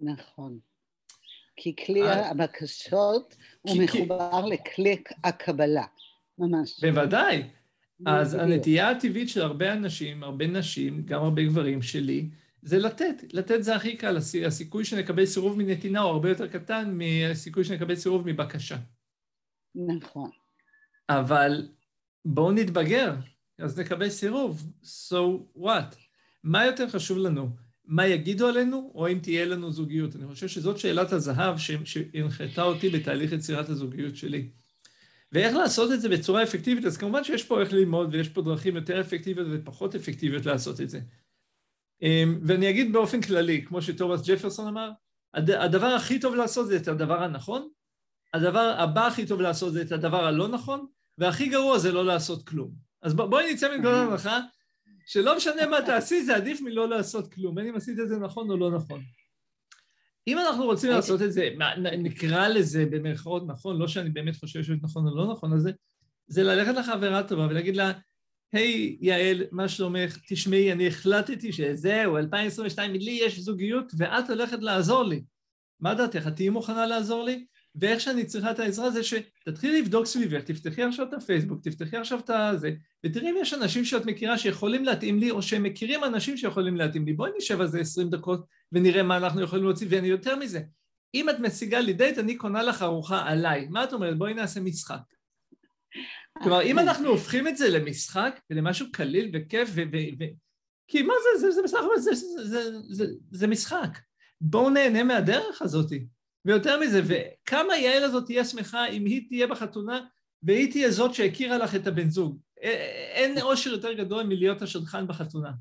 [0.00, 0.58] נכון.
[1.56, 5.84] כי כלי אה, הבקשות הוא מחובר לכלי הקבלה,
[6.38, 6.80] ממש.
[6.80, 7.50] בוודאי.
[8.06, 12.28] אז הנטייה הטבעית של הרבה אנשים, הרבה נשים, גם הרבה גברים שלי,
[12.62, 13.14] זה לתת.
[13.32, 14.16] לתת זה הכי קל.
[14.46, 18.76] הסיכוי שנקבל סירוב מנתינה הוא הרבה יותר קטן מהסיכוי שנקבל סירוב מבקשה.
[19.74, 20.30] נכון.
[21.08, 21.68] אבל
[22.24, 23.14] בואו נתבגר,
[23.58, 24.72] אז נקבל סירוב.
[24.84, 25.96] So what?
[26.44, 27.48] מה יותר חשוב לנו?
[27.84, 30.16] מה יגידו עלינו, או אם תהיה לנו זוגיות?
[30.16, 34.48] אני חושב שזאת שאלת הזהב שהנחתה אותי בתהליך יצירת הזוגיות שלי.
[35.32, 38.76] ואיך לעשות את זה בצורה אפקטיבית, אז כמובן שיש פה איך ללמוד ויש פה דרכים
[38.76, 41.00] יותר אפקטיביות ופחות אפקטיביות לעשות את זה.
[42.02, 44.90] אמ, ואני אגיד באופן כללי, כמו שתומאס ג'פרסון אמר,
[45.34, 47.68] הדבר הכי טוב לעשות זה את הדבר הנכון,
[48.34, 50.86] הדבר הבא הכי טוב לעשות זה את הדבר הלא נכון,
[51.18, 52.70] והכי גרוע זה לא לעשות כלום.
[53.02, 54.40] אז בואי נצא מנקודת הנחה
[55.06, 58.50] שלא משנה מה תעשי, זה עדיף מלא לעשות כלום, בין אם עשית את זה נכון
[58.50, 59.00] או לא נכון.
[60.26, 61.48] אם אנחנו רוצים לעשות את זה,
[61.98, 65.70] נקרא לזה במרכאות נכון, לא שאני באמת חושב שזה נכון או לא נכון, אז זה,
[66.26, 67.92] זה ללכת לחברה טובה ולהגיד לה,
[68.52, 70.18] היי hey, יעל, מה שלומך?
[70.28, 75.22] תשמעי, אני החלטתי שזהו, 2022, לי יש זוגיות ואת הולכת לעזור לי.
[75.80, 76.26] מה דעתך?
[76.26, 77.46] את תהיי מוכנה לעזור לי?
[77.74, 82.18] ואיך שאני צריכה את העזרה זה שתתחילי לבדוק סביבך, תפתחי עכשיו את הפייסבוק, תפתחי עכשיו
[82.18, 82.70] את הזה,
[83.06, 87.06] ותראי אם יש אנשים שאת מכירה שיכולים להתאים לי, או שהם מכירים אנשים שיכולים להתאים
[87.06, 87.12] לי.
[87.12, 90.60] בואי נשב על זה עשרים דקות ונראה מה אנחנו יכולים להוציא, ואני יותר מזה.
[91.14, 93.66] אם את משיגה לי דייט, אני קונה לך ארוחה עליי.
[93.70, 94.18] מה את אומרת?
[94.18, 95.00] בואי נעשה משחק.
[96.42, 99.82] כלומר, אם אנחנו הופכים את זה למשחק ולמשהו קליל וכיף, ו...
[99.92, 100.34] ו-, ו-
[100.88, 103.98] כי מה זה, זה, זה, בסך הכל, זה, זה, זה, זה, זה משחק.
[104.40, 105.92] בואו נהנה מהדרך הזאת.
[106.44, 110.06] ויותר מזה, וכמה יעל הזאת תהיה שמחה אם היא תהיה בחתונה
[110.42, 112.38] והיא תהיה זאת שהכירה לך את הבן זוג.
[113.14, 115.52] אין אושר יותר גדול מלהיות השדכן בחתונה.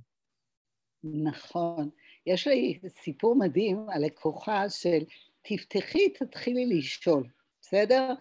[1.04, 1.90] נכון.
[2.26, 5.00] יש לי סיפור מדהים על לקוחה של
[5.42, 7.24] תפתחי, תתחילי לשאול,
[7.62, 8.14] בסדר?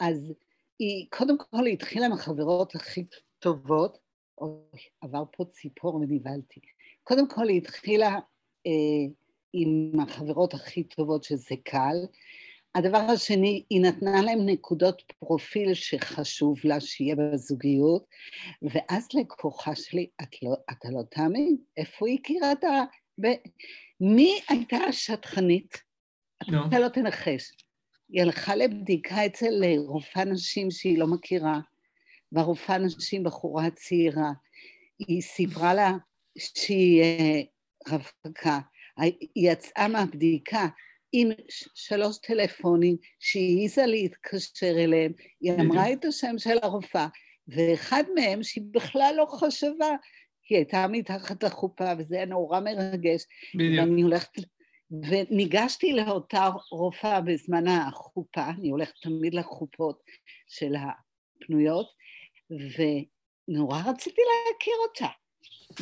[0.00, 0.32] אז
[0.78, 3.04] היא, קודם כל היא התחילה עם החברות הכי
[3.38, 3.98] טובות,
[4.38, 6.60] אוי, עבר פה ציפור ונבהלתי.
[7.02, 8.14] קודם כל היא התחילה
[8.66, 9.12] אה,
[9.56, 11.96] עם החברות הכי טובות שזה קל.
[12.74, 18.04] הדבר השני, היא נתנה להם נקודות פרופיל שחשוב לה שיהיה בזוגיות,
[18.62, 22.82] ואז לקוחה שלי, את לא, אתה לא תאמין, איפה היא הכירה את ה...
[23.20, 23.26] ב...
[24.00, 25.76] מי הייתה השטחנית?
[26.44, 26.56] No.
[26.68, 27.52] אתה לא תנחש.
[28.08, 31.60] היא הלכה לבדיקה אצל רופאה נשים שהיא לא מכירה,
[32.32, 34.32] והרופאה נשים בחורה צעירה.
[34.98, 35.92] היא סיפרה לה
[36.38, 37.40] שהיא אה,
[37.88, 38.58] רווקה.
[38.98, 40.66] היא יצאה מהבדיקה
[41.12, 41.28] עם
[41.74, 47.08] שלוש טלפונים שהיא העיזה להתקשר אליהם, היא אמרה את השם של הרופאה,
[47.48, 49.96] ואחד מהם שהיא בכלל לא חשבה,
[50.48, 53.24] היא הייתה מתחת לחופה, וזה היה נורא מרגש.
[53.54, 53.80] בדיוק.
[53.80, 54.30] ואני הולכת...
[54.90, 60.02] וניגשתי לאותה רופאה בזמן החופה, אני הולכת תמיד לחופות
[60.48, 61.86] של הפנויות,
[62.50, 65.06] ונורא רציתי להכיר אותה.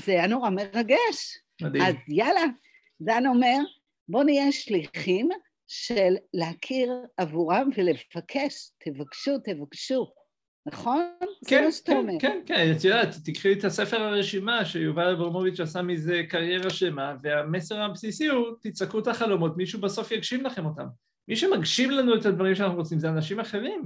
[0.04, 1.38] זה היה נורא מרגש.
[1.62, 1.84] מדהים.
[1.84, 2.44] אז יאללה,
[3.00, 3.58] דן אומר,
[4.08, 5.28] בואו נהיה שליחים
[5.66, 10.12] של להכיר עבורם ולבקש, תבקשו, תבקשו.
[10.66, 11.02] נכון?
[11.46, 12.18] כן, זה מה שאתה כן.
[12.20, 17.82] כן, כן, את יודעת, תקחי את הספר הרשימה שיובל אברמוביץ' עשה מזה קריירה שלמה, והמסר
[17.82, 20.86] הבסיסי הוא, תצעקו את החלומות, מישהו בסוף יגשים לכם אותם.
[21.28, 23.82] מי שמגשים לנו את הדברים שאנחנו רוצים זה אנשים אחרים.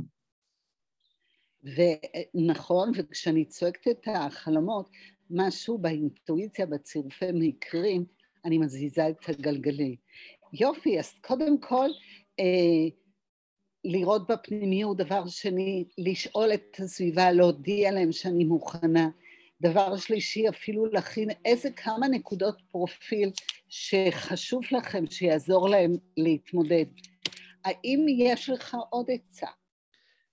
[2.35, 4.90] ונכון, וכשאני צועקת את החלומות,
[5.31, 8.05] משהו באינטואיציה, בצירופי מקרים,
[8.44, 9.96] אני מזיזה את הגלגלי.
[10.53, 11.88] יופי, אז קודם כל,
[12.40, 12.88] אה,
[13.85, 19.09] לראות בפנימיות, דבר שני, לשאול את הסביבה, להודיע להם שאני מוכנה.
[19.61, 23.31] דבר שלישי, אפילו להכין איזה כמה נקודות פרופיל
[23.68, 26.85] שחשוב לכם, שיעזור להם להתמודד.
[27.64, 29.46] האם יש לך עוד עצה?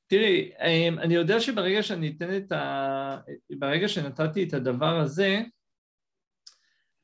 [0.07, 3.17] תראי, אה, אני יודע שברגע שאני אתן את ה...
[3.59, 5.41] ברגע שנתתי את הדבר הזה,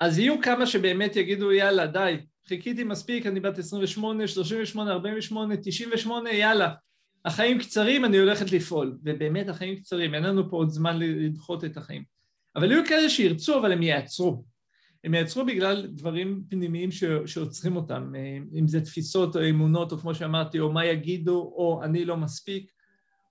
[0.01, 2.15] אז יהיו כמה שבאמת יגידו יאללה די,
[2.47, 6.73] חיכיתי מספיק, אני בת 28, 38, 48, 98, יאללה,
[7.25, 8.97] החיים קצרים, אני הולכת לפעול.
[9.03, 12.03] ובאמת החיים קצרים, אין לנו פה עוד זמן לדחות את החיים.
[12.55, 14.43] אבל יהיו כאלה שירצו, אבל הם יעצרו.
[15.03, 16.89] הם יעצרו בגלל דברים פנימיים
[17.25, 18.13] שעוצרים אותם,
[18.59, 22.71] אם זה תפיסות או אמונות, או כמו שאמרתי, או מה יגידו, או אני לא מספיק,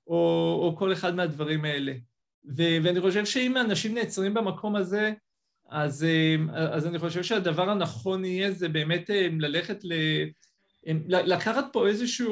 [0.07, 0.17] או,
[0.63, 1.93] או כל אחד מהדברים האלה.
[2.57, 5.13] ו- ואני חושב שאם אנשים נעצרים במקום הזה,
[5.71, 6.07] אז,
[6.55, 9.93] אז אני חושב שהדבר הנכון יהיה זה באמת ללכת ל,
[11.07, 12.27] לקחת פה איזושהי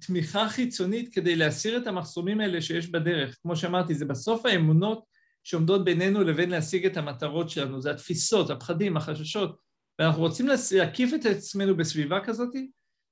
[0.00, 3.38] תמיכה חיצונית כדי להסיר את המחסומים האלה שיש בדרך.
[3.42, 5.04] כמו שאמרתי, זה בסוף האמונות
[5.44, 9.58] שעומדות בינינו לבין להשיג את המטרות שלנו, זה התפיסות, הפחדים, החששות,
[9.98, 12.54] ואנחנו רוצים להקיף את עצמנו בסביבה כזאת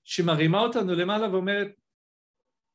[0.05, 1.69] שמרימה אותנו למעלה ואומרת,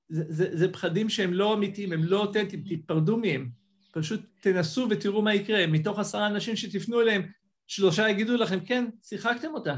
[0.10, 3.50] זה, זה, זה פחדים שהם לא אמיתיים, הם לא אותנטיים, תתפרדו מהם,
[3.92, 5.68] פשוט תנסו ותראו מה יקרה.
[5.68, 7.22] מתוך עשרה אנשים שתפנו אליהם,
[7.68, 9.76] שלושה יגידו לכם, כן, שיחקתם אותה.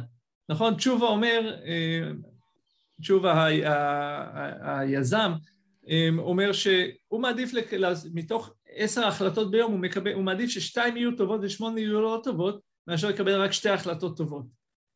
[0.49, 0.75] נכון?
[0.75, 2.11] תשובה אומר, אה,
[3.01, 3.47] תשובה
[4.61, 5.31] היזם,
[5.89, 7.51] אה, אומר שהוא מעדיף,
[8.13, 12.61] מתוך עשר החלטות ביום, הוא, מקבל, הוא מעדיף ששתיים יהיו טובות ושמונה יהיו לא טובות,
[12.87, 14.45] מאשר לקבל רק שתי החלטות טובות.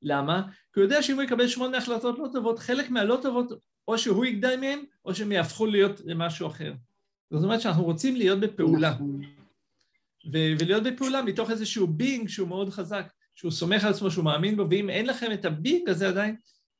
[0.02, 0.42] למה?
[0.74, 3.52] כי הוא יודע שאם הוא יקבל שמונה החלטות לא טובות, חלק מהלא טובות,
[3.88, 6.74] או שהוא יגדל מהן, או שהם יהפכו להיות למשהו אחר.
[7.32, 8.90] זאת אומרת שאנחנו רוצים להיות בפעולה.
[8.90, 9.22] נכון.
[10.32, 13.12] ולהיות בפעולה מתוך איזשהו בינג שהוא מאוד חזק.
[13.38, 16.36] שהוא סומך על עצמו, שהוא מאמין בו, ואם אין לכם את הביג הזה עדיין,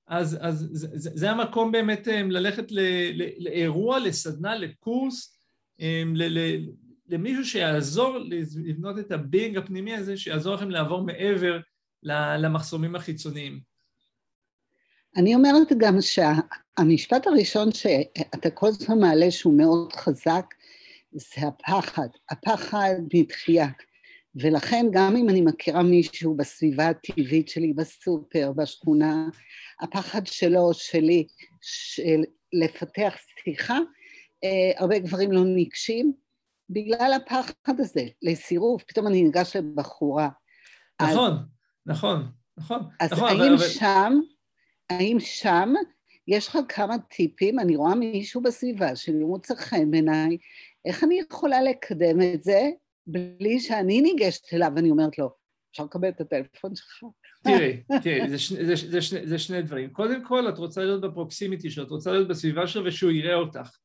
[0.08, 2.80] אז, אז זה, זה, המקום באמת אה, ללכת ל,
[3.14, 5.38] ל, לאירוע, לסדנה, לקורס,
[5.82, 6.66] אה, ל, ל,
[7.08, 8.18] למישהו שיעזור
[8.66, 11.60] לבנות את הביג הפנימי הזה, שיעזור לכם לעבור מעבר
[12.04, 13.60] למחסומים החיצוניים.
[15.18, 20.46] אני אומרת גם שהמשפט הראשון שאתה כל הזמן מעלה שהוא מאוד חזק,
[21.12, 23.68] זה הפחד, הפחד מתחייה.
[24.36, 29.30] ולכן גם אם אני מכירה מישהו בסביבה הטבעית שלי, בסופר, בשכונה,
[29.82, 31.28] הפחד שלו, שלי,
[31.62, 32.22] של
[32.54, 33.78] לפתח שיחה,
[34.44, 36.14] אה, הרבה גברים לא ניגשים
[36.70, 40.30] בגלל הפחד הזה, לסירוב, פתאום אני ניגש לבחורה.
[41.02, 41.38] נכון, אז,
[41.86, 42.80] נכון, נכון.
[43.00, 43.68] אז נכון, האם אבל...
[43.68, 44.20] שם,
[44.90, 45.74] האם שם
[46.28, 50.38] יש לך כמה טיפים, אני רואה מישהו בסביבה שלי מוצא חן בעיניי,
[50.86, 52.70] איך אני יכולה לקדם את זה
[53.08, 55.30] בלי שאני ניגשת אליו ואני אומרת לו,
[55.72, 57.04] אפשר לקבל את הטלפון שלך?
[57.44, 59.90] תראי, תראי, זה, שני, זה, זה, שני, זה שני דברים.
[59.90, 63.78] קודם כל, את רוצה להיות בפרוקסימיטי שלו, את רוצה להיות בסביבה שלו ושהוא יראה אותך.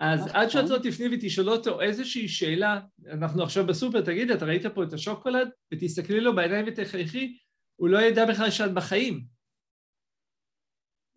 [0.00, 0.36] אז נכון.
[0.36, 2.80] עד שאת לא תפני ותשאלו אותו איזושהי שאלה,
[3.12, 5.48] אנחנו עכשיו בסופר, תגידי, אתה ראית פה את השוקולד?
[5.74, 7.38] ותסתכלי לו בעיניים ותחייכי,
[7.76, 9.37] הוא לא ידע בכלל שאת בחיים.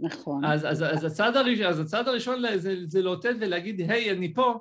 [0.01, 0.45] נכון.
[0.45, 4.59] אז, אז, אז, הצעד, הראשון, אז הצעד הראשון זה, זה לאותת ולהגיד, היי, אני פה,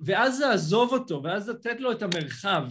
[0.00, 2.64] ואז לעזוב אותו, ואז לתת לו את המרחב.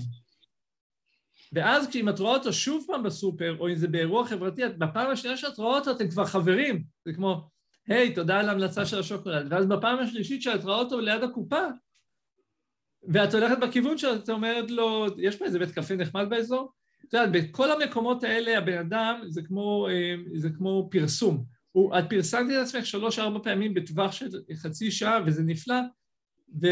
[1.54, 5.12] ואז כשאם את רואה אותו שוב פעם בסופר, או אם זה באירוע חברתי, את, בפעם
[5.12, 6.84] השנייה שאת רואה אותו אתם כבר חברים.
[7.06, 7.50] זה כמו,
[7.88, 9.48] היי, תודה על ההמלצה של השוקולד.
[9.50, 11.62] ואז בפעם השלישית שאת רואה אותו ליד הקופה,
[13.08, 16.72] ואת הולכת בכיוון שלו, את אומרת לו, יש פה איזה בית קפה נחמד באזור?
[17.08, 21.55] את יודעת, בכל המקומות האלה הבן אדם זה כמו, אה, זה כמו פרסום.
[21.76, 25.76] הוא, את פרסמת את עצמך שלוש-ארבע פעמים בטווח של חצי שעה, וזה נפלא,
[26.62, 26.68] ו...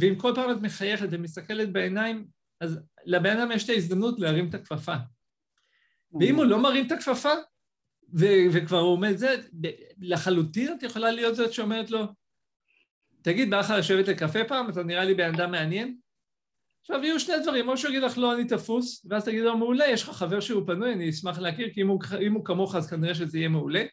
[0.00, 2.26] ואם כל פעם את מחייכת ומסתכלת בעיניים,
[2.60, 4.94] אז לבן אדם יש את ההזדמנות להרים את הכפפה.
[6.20, 7.32] ואם הוא לא מרים את הכפפה,
[8.14, 9.36] ו- וכבר הוא עומד זה,
[10.00, 12.04] לחלוטין את יכולה להיות זאת שאומרת לו,
[13.22, 14.70] תגיד, בא לך לשבת לקפה פעם?
[14.70, 15.96] אתה נראה לי בן אדם מעניין?
[16.80, 19.86] עכשיו, יהיו שני דברים, או שהוא יגיד לך, לא, אני תפוס, ואז תגיד לו, מעולה,
[19.86, 22.90] יש לך חבר שהוא פנוי, אני אשמח להכיר, כי אם הוא, אם הוא כמוך, אז
[22.90, 23.84] כנראה שזה יהיה מעולה.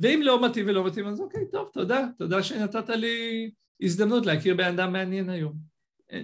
[0.00, 3.50] ואם לא מתאים ולא מתאים, אז אוקיי, טוב, תודה, תודה שנתת לי
[3.82, 5.54] הזדמנות להכיר בן אדם מעניין היום,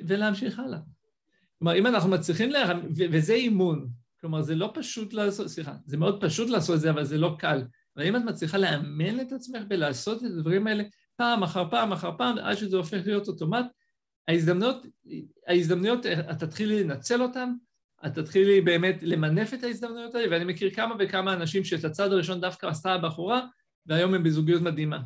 [0.07, 0.79] ולהמשיך הלאה.
[1.59, 2.73] כלומר, אם אנחנו מצליחים, לה...
[2.97, 3.89] וזה אימון,
[4.21, 7.37] כלומר, זה לא פשוט לעשות, סליחה, זה מאוד פשוט לעשות את זה, אבל זה לא
[7.39, 7.63] קל.
[7.97, 10.85] אבל אם את מצליחה לאמן את עצמך ולעשות את הדברים האלה
[11.17, 13.67] פעם אחר פעם אחר פעם, עד שזה הופך להיות אוטומט,
[14.29, 14.87] ההזדמנויות,
[15.47, 17.53] ההזדמנויות, את תתחילי לנצל אותן,
[18.07, 22.41] את תתחילי באמת למנף את ההזדמנויות האלה, ואני מכיר כמה וכמה אנשים שאת הצד הראשון
[22.41, 23.47] דווקא עשתה הבחורה,
[23.87, 24.99] והיום הם בזוגיות מדהימה.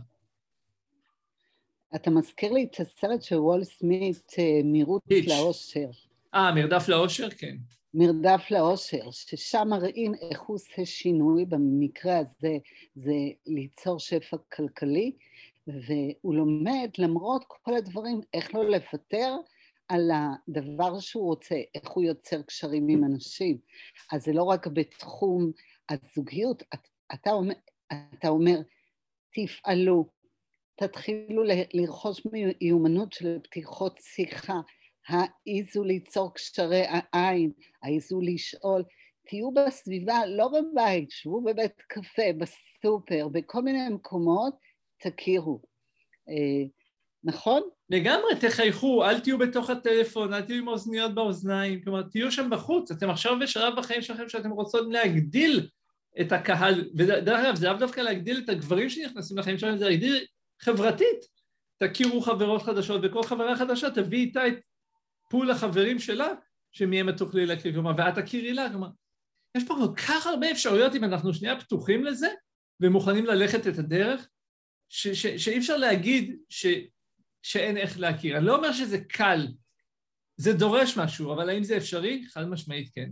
[1.95, 5.91] אתה מזכיר לי את הסרט של וול סמית, אה, מרוץ לאושר.
[6.35, 7.31] אה, מרדף לאושר?
[7.31, 7.57] כן.
[7.95, 12.57] מרדף לאושר, ששם מראים איך הוא עושה שינוי, במקרה הזה
[12.95, 13.15] זה
[13.47, 15.13] ליצור שפע כלכלי,
[15.67, 19.37] והוא לומד למרות כל הדברים איך לא לוותר
[19.89, 23.59] על הדבר שהוא רוצה, איך הוא יוצר קשרים עם אנשים.
[24.13, 25.53] אז זה לא רק בתחום
[25.91, 26.63] הזוגיות,
[27.15, 27.55] אתה אומר,
[28.15, 28.61] אתה אומר
[29.35, 30.07] תפעלו,
[30.77, 31.43] תתחילו
[31.75, 32.23] לרכוש
[32.61, 34.61] מיומנות של פתיחות שיחה,
[35.09, 37.53] העיזו ליצור קשרי העין,
[37.83, 38.83] העיזו לשאול,
[39.27, 44.55] תהיו בסביבה, לא בבית, שבו בבית קפה, בסופר, בכל מיני מקומות,
[45.01, 45.61] תכירו.
[46.29, 46.67] אה,
[47.25, 47.63] נכון?
[47.91, 52.91] לגמרי, תחייכו, אל תהיו בתוך הטלפון, אל תהיו עם אוזניות באוזניים, כלומר, תהיו שם בחוץ,
[52.91, 55.69] אתם עכשיו בשלב בחיים שלכם שאתם רוצות להגדיל
[56.21, 60.27] את הקהל, ודרך אגב, זה לאו דווקא להגדיל את הגברים שנכנסים לחיים שלהם, זה להגדיל
[60.61, 61.41] חברתית.
[61.79, 64.55] תכירו חברות חדשות, וכל חברה חדשה תביא איתה את
[65.31, 66.29] פול החברים שלה,
[66.73, 68.89] שמהם את תוכלי להכיר, כלומר, ואת תכירי לה, כלומר,
[69.57, 72.29] יש פה כל כך הרבה אפשרויות אם אנחנו שנייה פתוחים לזה
[72.81, 74.29] ומוכנים ללכת את הדרך,
[74.89, 76.67] ש, ש, שאי אפשר להגיד ש,
[77.43, 78.37] שאין איך להכיר.
[78.37, 79.47] אני לא אומר שזה קל,
[80.37, 82.25] זה דורש משהו, אבל האם זה אפשרי?
[82.29, 83.11] חד משמעית כן.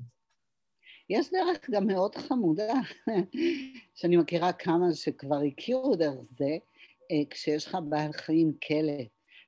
[1.10, 2.72] יש דרך גם מאוד חמודה,
[3.94, 6.56] שאני מכירה כמה שכבר הכירו דרך זה,
[7.10, 9.02] אה, כשיש לך בעל חיים כלא,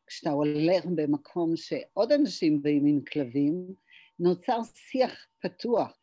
[0.06, 3.74] כשאתה הולך במקום שעוד אנשים באים עם כלבים,
[4.18, 5.96] נוצר שיח פתוח.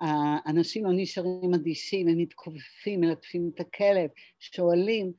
[0.00, 5.12] האנשים לא נשארים אדישים, הם מתכופפים, מלטפים את הכלב, שואלים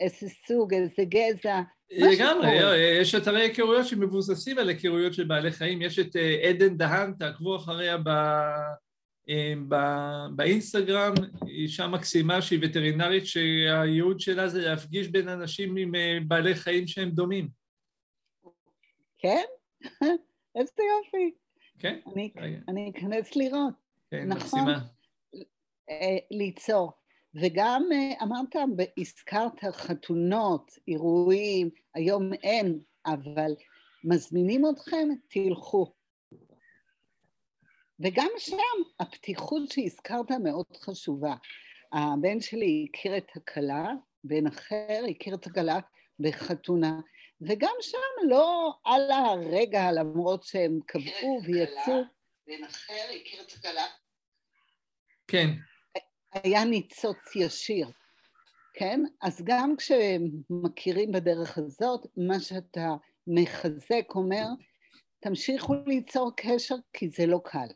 [0.00, 1.60] איזה סוג, איזה גזע.
[1.90, 2.50] לגמרי,
[3.00, 7.56] יש אתרי היכרויות שמבוססים על היכרויות של בעלי חיים, יש את אה, עדן דהן, תעקבו
[7.56, 8.08] אחריה ב...
[9.28, 9.54] אה,
[10.36, 11.14] באינסטגרם,
[11.48, 17.10] אישה מקסימה שהיא וטרינרית שהייעוד שלה זה להפגיש בין אנשים עם אה, בעלי חיים שהם
[17.10, 17.48] דומים.
[19.18, 19.44] כן?
[20.56, 21.34] איזה יופי.
[21.78, 21.98] כן.
[22.12, 22.32] אני,
[22.68, 23.74] אני אכנס לראות.
[24.10, 24.60] כן, נכון?
[24.60, 24.78] מקסימה.
[25.90, 26.92] אה, ליצור.
[27.34, 27.82] וגם
[28.22, 28.56] אמרת,
[28.98, 33.52] הזכרת חתונות, אירועים, היום אין, אבל
[34.04, 35.92] מזמינים אתכם, תלכו.
[38.02, 41.34] וגם שם הפתיחות שהזכרת מאוד חשובה.
[41.92, 43.88] הבן שלי הכיר את הכלה,
[44.24, 45.78] בן אחר הכיר את הכלה
[46.18, 47.00] בחתונה,
[47.40, 52.02] וגם שם לא על הרגע, למרות שהם קבעו ויצאו.
[52.46, 53.86] בן אחר הכיר את הכלה.
[55.28, 55.48] כן.
[56.32, 57.88] היה ניצוץ ישיר,
[58.74, 59.00] כן?
[59.22, 62.88] אז גם כשמכירים בדרך הזאת, מה שאתה
[63.26, 64.46] מחזק אומר,
[65.20, 67.68] תמשיכו ליצור קשר כי זה לא קל.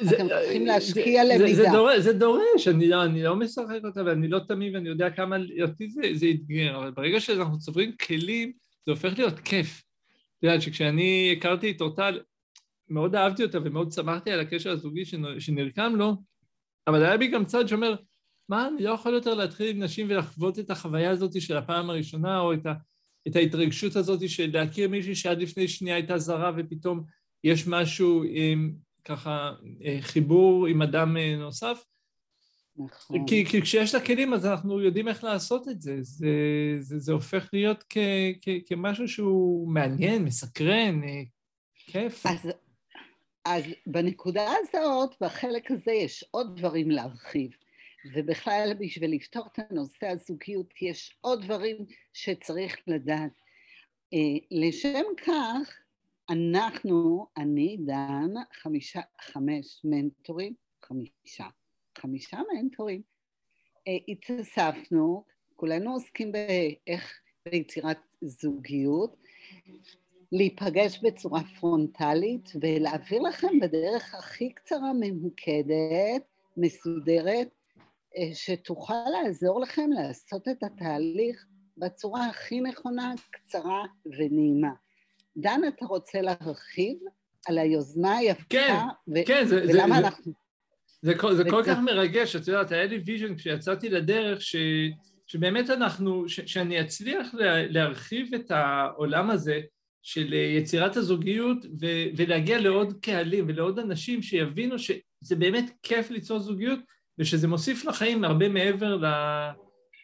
[0.00, 1.54] זה, אתם צריכים להשקיע זה, למידה.
[1.54, 4.88] זה, זה, דורש, זה דורש, אני לא, אני לא משחק אותה ואני לא תמים ואני
[4.88, 8.52] יודע כמה אותי זה, זה אתגר, אבל ברגע שאנחנו צוברים כלים,
[8.86, 9.82] זה הופך להיות כיף.
[10.38, 12.20] את יודעת שכשאני הכרתי את אורטל,
[12.88, 15.02] מאוד אהבתי אותה ומאוד שמחתי על הקשר הזוגי
[15.38, 16.16] שנרקם לו,
[16.86, 17.94] אבל היה בי גם צד שאומר,
[18.48, 22.40] מה, אני לא יכול יותר להתחיל עם נשים ולחוות את החוויה הזאת של הפעם הראשונה,
[22.40, 22.72] או את, ה,
[23.28, 27.04] את ההתרגשות הזאת של להכיר מישהי שעד לפני שנייה הייתה זרה ופתאום
[27.44, 28.72] יש משהו עם,
[29.08, 29.52] ככה
[29.84, 31.84] אה, חיבור עם אדם אה, נוסף.
[32.76, 33.26] נכון.
[33.26, 36.28] כי, כי כשיש את הכלים אז אנחנו יודעים איך לעשות את זה, זה,
[36.78, 37.98] זה, זה הופך להיות כ,
[38.40, 41.22] כ, כמשהו שהוא מעניין, מסקרן, אה,
[41.74, 42.26] כיף.
[42.26, 42.50] אז,
[43.44, 47.50] אז בנקודה הזאת, בחלק הזה יש עוד דברים להרחיב,
[48.14, 51.76] ובכלל בשביל לפתור את הנושא הזוגיות יש עוד דברים
[52.12, 53.32] שצריך לדעת.
[54.50, 55.78] לשם כך
[56.30, 60.54] אנחנו, אני, דן, חמישה, חמש מנטורים,
[60.84, 61.46] חמישה,
[61.98, 63.02] חמישה מנטורים,
[63.88, 65.24] אה, התאספנו,
[65.56, 69.16] כולנו עוסקים באיך ביצירת זוגיות,
[70.32, 76.22] להיפגש בצורה פרונטלית ולהעביר לכם בדרך הכי קצרה, ממוקדת,
[76.56, 77.48] מסודרת,
[78.16, 84.72] אה, שתוכל לעזור לכם לעשות את התהליך בצורה הכי נכונה, קצרה ונעימה.
[85.36, 86.98] דן, אתה רוצה להרחיב
[87.46, 88.42] על היוזמה היפה?
[88.48, 88.74] כן,
[89.08, 89.64] ו- כן, זה...
[89.68, 90.32] ולמה זה, אנחנו...
[91.02, 94.56] זה, זה, זה כל כך מרגש, את יודעת, היה לי vision כשיצאתי לדרך, ש,
[95.26, 99.60] שבאמת אנחנו, ש, שאני אצליח לה, להרחיב את העולם הזה
[100.02, 106.80] של יצירת הזוגיות ו, ולהגיע לעוד קהלים ולעוד אנשים שיבינו שזה באמת כיף ליצור זוגיות
[107.18, 109.06] ושזה מוסיף לחיים הרבה מעבר ל,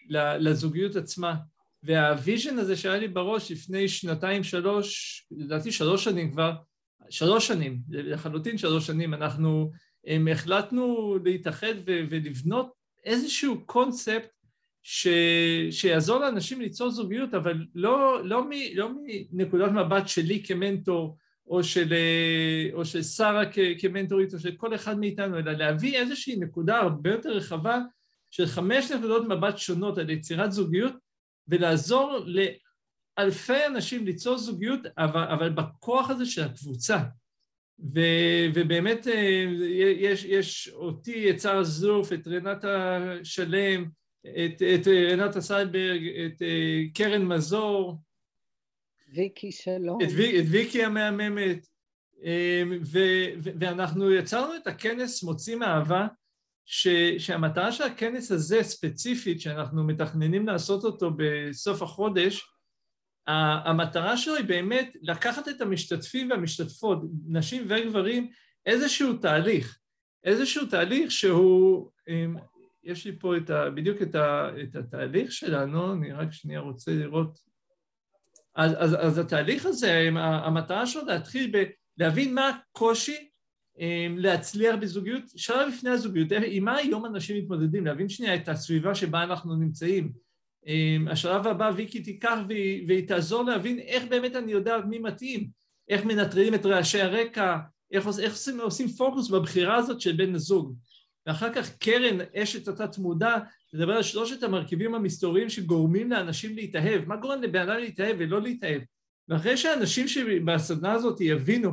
[0.09, 1.35] ל, לזוגיות עצמה.
[1.85, 6.53] והוויז'ן הזה שהיה לי בראש לפני שנתיים, שלוש, לדעתי שלוש שנים כבר,
[7.11, 9.71] שלוש שנים, לחלוטין שלוש שנים, אנחנו
[10.07, 12.73] הם, החלטנו להתאחד ו- ולבנות
[13.05, 14.29] איזשהו קונספט
[14.83, 15.09] ש...
[15.71, 18.51] שיעזור לאנשים ליצור זוגיות, אבל לא, לא, מ...
[18.75, 18.91] לא
[19.33, 21.17] מנקודת מבט שלי כמנטור,
[21.47, 21.95] או של,
[22.73, 23.59] או של שרה כ...
[23.79, 27.79] כמנטורית, או של כל אחד מאיתנו, אלא להביא איזושהי נקודה הרבה יותר רחבה
[28.31, 30.95] של חמש נקודות מבט שונות על יצירת זוגיות,
[31.49, 36.99] ולעזור לאלפי אנשים ליצור זוגיות, אבל, אבל בכוח הזה של הקבוצה.
[37.95, 38.01] ו,
[38.55, 39.45] ובאמת אה,
[39.99, 43.85] יש, יש אותי, את שרה זוף, את רנטה שלם,
[44.27, 47.99] את, את רנטה סייברג, את אה, קרן מזור.
[49.15, 49.99] ויקי שלום.
[50.03, 51.67] את, את ויקי המהממת.
[52.25, 52.99] אה, ו,
[53.43, 56.07] ו, ואנחנו יצרנו את הכנס מוצאים אהבה,
[56.67, 56.89] ש,
[57.19, 62.47] שהמטרה של הכנס הזה ספציפית, שאנחנו מתכננים לעשות אותו בסוף החודש,
[63.27, 68.31] המטרה שלו היא באמת לקחת את המשתתפים והמשתתפות, נשים וגברים,
[68.67, 69.79] איזשהו תהליך,
[70.25, 71.91] איזשהו תהליך שהוא,
[72.85, 76.93] יש לי פה את ה, בדיוק את, ה, את התהליך שלנו, אני רק שנייה רוצה
[76.95, 77.39] לראות,
[78.57, 81.53] אז, אז, אז התהליך הזה, המטרה שלו להתחיל
[81.99, 83.31] בלהבין מה הקושי
[84.17, 89.23] להצליח בזוגיות, שלב לפני הזוגיות, עם מה היום אנשים מתמודדים, להבין שנייה את הסביבה שבה
[89.23, 90.13] אנחנו נמצאים.
[90.67, 95.49] אמ, השלב הבא ויקי תיקח והיא, תעזור להבין איך באמת אני יודעת מי מתאים,
[95.89, 97.59] איך מנטרלים את רעשי הרקע,
[97.93, 100.75] איך, איך עושים, עושים פוקוס בבחירה הזאת של בן הזוג.
[101.27, 103.37] ואחר כך קרן, אשת התת מודע,
[103.71, 107.05] תדבר על שלושת המרכיבים המסתוריים שגורמים לאנשים להתאהב.
[107.09, 108.83] מה גורם לבן אדם להתאהב ולא להתאהב?
[109.29, 111.71] ואחרי שאנשים שבסדנה הזאת יבינו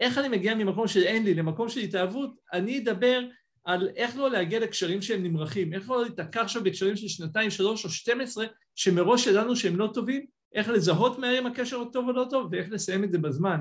[0.00, 3.20] איך אני מגיע ממקום של אין לי למקום של התאהבות, אני אדבר
[3.64, 7.84] על איך לא להגיע לקשרים שהם נמרחים, איך לא להתעקר עכשיו בקשרים של שנתיים, שלוש
[7.84, 12.08] או שתים עשרה, שמראש ידענו שהם לא טובים, איך לזהות מהר אם הקשר הוא טוב
[12.08, 13.60] או לא טוב, ואיך לסיים את זה בזמן.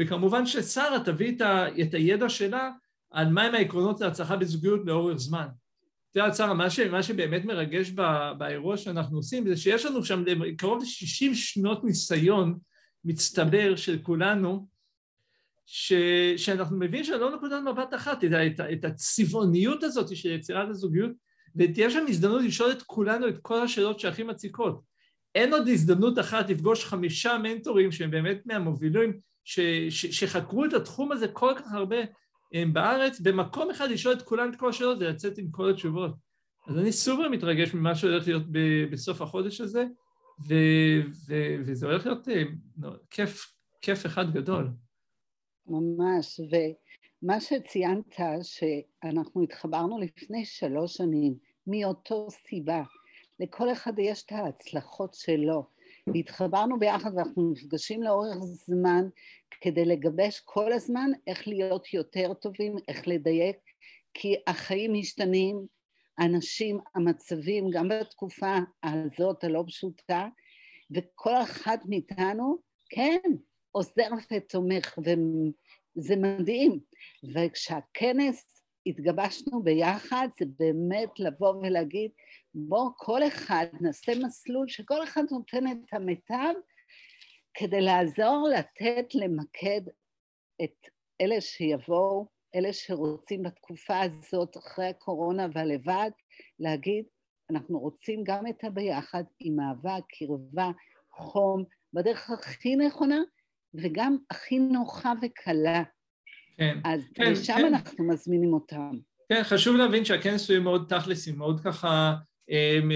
[0.00, 2.70] וכמובן ששרה תביא את, ה, את הידע שלה
[3.10, 5.46] על מהם העקרונות להצלחה בזוגיות לאורך זמן.
[6.10, 10.24] את יודעת, שרה, מה, מה שבאמת מרגש בא, באירוע שאנחנו עושים, זה שיש לנו שם
[10.56, 12.58] קרוב ל-60 שנות ניסיון
[13.04, 14.66] מצטבר של כולנו,
[15.66, 15.92] ש,
[16.36, 21.10] שאנחנו מבינים שלא נקודת מבט אחת, את, את, את הצבעוניות הזאת של יצירת הזוגיות,
[21.56, 24.80] ותהיה שם הזדמנות לשאול את כולנו את כל השאלות שהכי מציקות.
[25.34, 29.60] אין עוד הזדמנות אחת לפגוש חמישה מנטורים שהם באמת מהמובילים, ש,
[29.90, 31.96] ש, שחקרו את התחום הזה כל כך הרבה
[32.52, 36.14] הם בארץ, במקום אחד לשאול את כולם את כל השאלות ולצאת עם כל התשובות.
[36.66, 38.58] אז אני סופר מתרגש ממה שהולך להיות ב,
[38.90, 39.84] בסוף החודש הזה,
[40.48, 40.54] ו,
[41.28, 42.42] ו, וזה הולך להיות אה,
[43.10, 43.46] כיף,
[43.82, 44.68] כיף אחד גדול.
[45.68, 51.34] ממש, ומה שציינת שאנחנו התחברנו לפני שלוש שנים
[51.66, 52.82] מאותו סיבה,
[53.40, 55.66] לכל אחד יש את ההצלחות שלו,
[56.06, 59.08] והתחברנו ביחד ואנחנו נפגשים לאורך זמן
[59.60, 63.56] כדי לגבש כל הזמן איך להיות יותר טובים, איך לדייק,
[64.14, 65.66] כי החיים משתנים,
[66.18, 70.28] אנשים, המצבים, גם בתקופה הזאת הלא פשוטה,
[70.90, 72.56] וכל אחת מאיתנו,
[72.90, 73.20] כן,
[73.76, 76.80] עוזר ותומך, וזה מדהים.
[77.34, 82.10] וכשהכנס התגבשנו ביחד, זה באמת לבוא ולהגיד,
[82.54, 86.54] בוא כל אחד נעשה מסלול שכל אחד נותן את המיטב
[87.54, 89.80] כדי לעזור לתת למקד
[90.64, 90.88] את
[91.20, 96.10] אלה שיבואו, אלה שרוצים בתקופה הזאת אחרי הקורונה והלבד,
[96.58, 97.04] להגיד,
[97.50, 100.70] אנחנו רוצים גם את הביחד עם אהבה, קרבה,
[101.10, 103.20] חום, בדרך הכי נכונה
[103.82, 105.82] וגם הכי נוחה וקלה.
[106.58, 107.64] כן, אז כן, לשם כן.
[107.64, 108.90] אנחנו מזמינים אותם.
[109.28, 112.14] כן, חשוב להבין שהכנס הוא מאוד תכלס, מאוד ככה,
[112.48, 112.90] עם,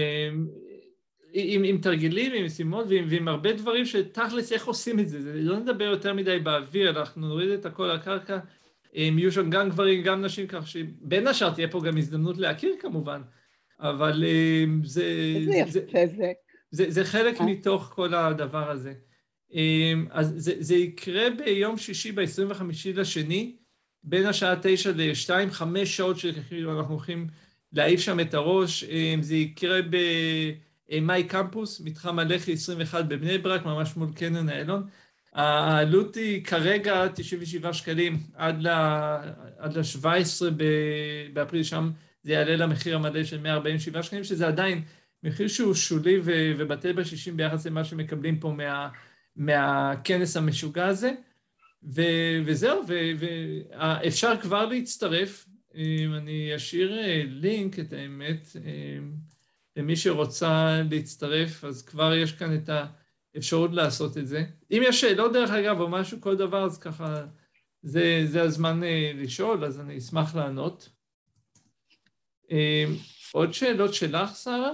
[1.33, 5.33] עם, עם תרגילים, עם משימות ועם, ועם הרבה דברים שתכלס איך עושים את זה, זה
[5.35, 8.39] לא נדבר יותר מדי באוויר, אנחנו נוריד את הכל לקרקע,
[8.93, 13.21] יהיו שם גם גברים, גם נשים, כך שבין השאר תהיה פה גם הזדמנות להכיר כמובן,
[13.79, 14.23] אבל
[14.83, 15.03] זה...
[15.45, 15.81] זה, זה,
[16.17, 16.31] זה,
[16.71, 18.93] זה, זה חלק מתוך כל הדבר הזה.
[19.53, 22.63] אמ, אז זה, זה יקרה ביום שישי ב-25
[22.95, 23.55] לשני,
[24.03, 27.27] בין השעה 9 ל-2, חמש שעות שאנחנו הולכים
[27.73, 28.83] להעיף שם את הראש.
[28.83, 29.79] אמ, זה יקרה
[30.89, 34.87] במאי קמפוס, מתחם הלח"י 21 בבני ברק, ממש מול קניון איילון.
[35.33, 40.51] העלות היא כרגע 97 שקלים עד ל-17
[41.33, 41.91] באפריל, שם
[42.23, 44.83] זה יעלה למחיר המלא של 147 שקלים, שזה עדיין
[45.23, 46.21] מחיר שהוא שולי
[46.57, 48.89] ובטל בשישים ביחס למה שמקבלים פה מה...
[49.35, 51.11] מהכנס המשוגע הזה,
[51.83, 52.81] ו- וזהו,
[53.19, 55.47] ואפשר כבר להצטרף,
[56.17, 58.97] אני אשאיר אה, לינק, את האמת, אה,
[59.75, 62.69] למי שרוצה להצטרף, אז כבר יש כאן את
[63.35, 64.43] האפשרות לעשות את זה.
[64.71, 67.25] אם יש שאלות דרך אגב או משהו, כל דבר, אז ככה,
[67.81, 70.89] זה, זה הזמן אה, לשאול, אז אני אשמח לענות.
[73.31, 74.71] עוד שאלות שלך, שרה?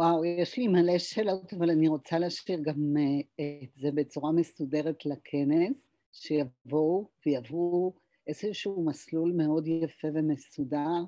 [0.00, 5.06] וואו, יש לי מלא שאלות, אבל אני רוצה להשאיר גם אה, את זה בצורה מסודרת
[5.06, 7.94] לכנס, שיבואו ויעברו
[8.26, 11.04] איזשהו מסלול מאוד יפה ומסודר,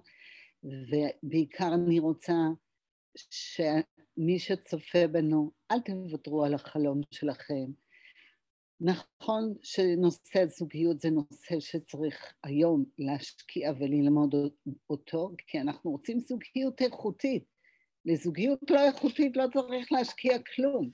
[0.64, 2.32] ובעיקר אני רוצה
[3.14, 7.70] שמי שצופה בנו, אל תוותרו על החלום שלכם.
[8.80, 14.34] נכון שנושא הזוגיות זה נושא שצריך היום להשקיע וללמוד
[14.90, 17.51] אותו, כי אנחנו רוצים זוגיות איכותית.
[18.04, 20.90] לזוגיות לא איכותית לא צריך להשקיע כלום.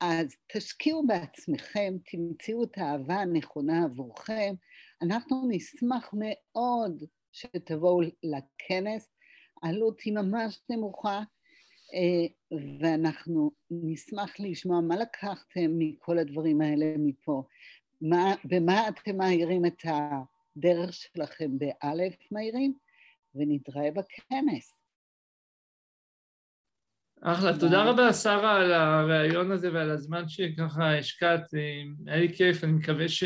[0.00, 4.54] אז תשקיעו בעצמכם, תמצאו את האהבה הנכונה עבורכם.
[5.02, 9.08] אנחנו נשמח מאוד שתבואו לכנס,
[9.62, 11.22] העלות היא ממש נמוכה,
[11.94, 17.42] אה, ואנחנו נשמח לשמוע מה לקחתם מכל הדברים האלה מפה.
[18.00, 22.74] מה, במה אתם מאירים את הדרך שלכם באלף מאירים,
[23.34, 24.81] ונתראה בכנס.
[27.24, 31.54] אחלה, תודה רבה שרה על הריאיון הזה ועל הזמן שככה השקעת,
[32.06, 33.24] היה לי כיף, אני מקווה ש...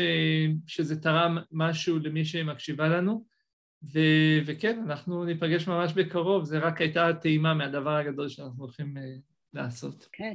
[0.67, 3.25] שזה תרם משהו למי שמקשיבה לנו,
[3.93, 3.99] ו...
[4.45, 9.03] וכן, אנחנו ניפגש ממש בקרוב, זה רק הייתה טעימה מהדבר הגדול שאנחנו הולכים אה,
[9.53, 10.07] לעשות.
[10.11, 10.33] כן,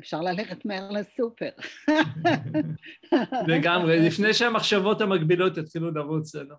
[0.00, 1.50] אפשר ללכת מהר לסופר.
[3.48, 6.54] לגמרי, לפני שהמחשבות המקבילות יתחילו לרוץ לנו.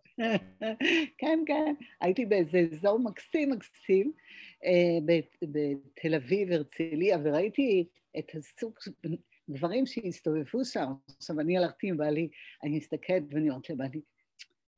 [1.17, 4.11] כן, כן, הייתי באיזה אזור מקסים מקסים
[4.65, 7.87] אה, בתל אביב, הרצליה, וראיתי
[8.19, 8.73] את הסוג
[9.49, 10.91] דברים שהסתובבו שם.
[11.17, 12.29] עכשיו, אני הלכתי עם בעלי,
[12.63, 14.01] אני מסתכלת ואני אומרת לבעלי,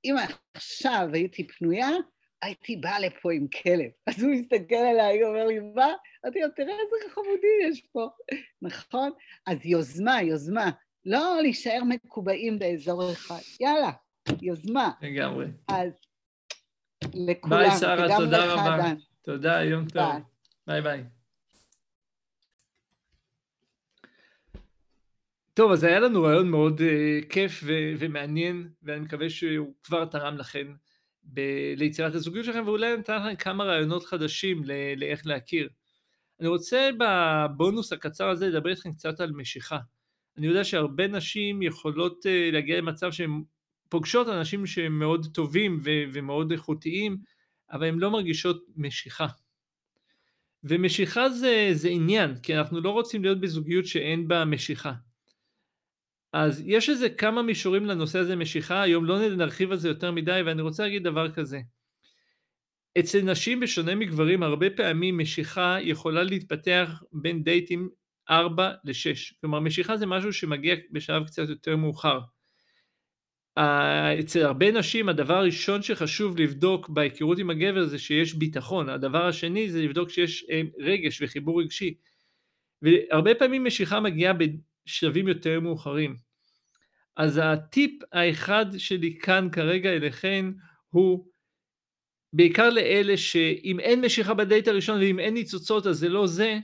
[0.06, 0.16] אם
[0.54, 1.90] עכשיו הייתי פנויה,
[2.42, 3.90] הייתי באה לפה עם כלב.
[4.10, 5.88] אז הוא מסתכל עליי, הוא אומר לי, מה?
[6.26, 8.10] אמרתי לו, תראה איזה חמודים יש פה,
[8.62, 9.12] נכון?
[9.48, 10.70] אז יוזמה, יוזמה.
[11.06, 13.40] לא להישאר מקובעים באזור אחד.
[13.60, 13.92] יאללה,
[14.42, 14.92] יוזמה.
[15.02, 15.46] לגמרי.
[15.68, 16.02] אז
[17.14, 18.78] לכולם, ביי, שרה, תודה רבה.
[18.78, 18.96] דן.
[19.22, 20.04] תודה, יום טוב.
[20.68, 21.04] ביי ביי.
[25.54, 30.38] טוב, אז היה לנו רעיון מאוד uh, כיף ו- ומעניין, ואני מקווה שהוא כבר תרם
[30.38, 30.74] לכם
[31.34, 35.70] ב- ליצירת הזוגיות שלכם, ואולי נתן לכם כמה רעיונות חדשים ל- לאיך להכיר.
[36.40, 39.78] אני רוצה בבונוס הקצר הזה לדבר איתכם קצת על משיכה.
[40.38, 43.44] אני יודע שהרבה נשים יכולות uh, להגיע למצב שהן
[43.90, 47.18] פוגשות אנשים שהם מאוד טובים ו- ומאוד איכותיים,
[47.72, 49.28] אבל הן לא מרגישות משיכה.
[50.64, 54.94] ומשיכה זה, זה עניין, כי אנחנו לא רוצים להיות בזוגיות שאין בה משיכה.
[56.34, 60.42] אז יש איזה כמה מישורים לנושא הזה משיכה, היום לא נרחיב על זה יותר מדי,
[60.46, 61.60] ואני רוצה להגיד דבר כזה.
[63.00, 67.90] אצל נשים בשונה מגברים הרבה פעמים משיכה יכולה להתפתח בין דייטים
[68.30, 69.34] 4 ל-6.
[69.42, 72.20] כלומר משיכה זה משהו שמגיע בשלב קצת יותר מאוחר.
[74.20, 79.70] אצל הרבה נשים הדבר הראשון שחשוב לבדוק בהיכרות עם הגבר זה שיש ביטחון, הדבר השני
[79.70, 81.94] זה לבדוק שיש אה, רגש וחיבור רגשי.
[82.82, 84.34] והרבה פעמים משיכה מגיעה
[84.90, 86.16] בשלבים יותר מאוחרים.
[87.18, 90.46] אז הטיפ האחד שלי כאן כרגע אליכן
[90.90, 91.30] הוא
[92.34, 96.58] בעיקר לאלה שאם אין משיכה בדייט הראשון ואם אין ניצוצות אז זה לא זה,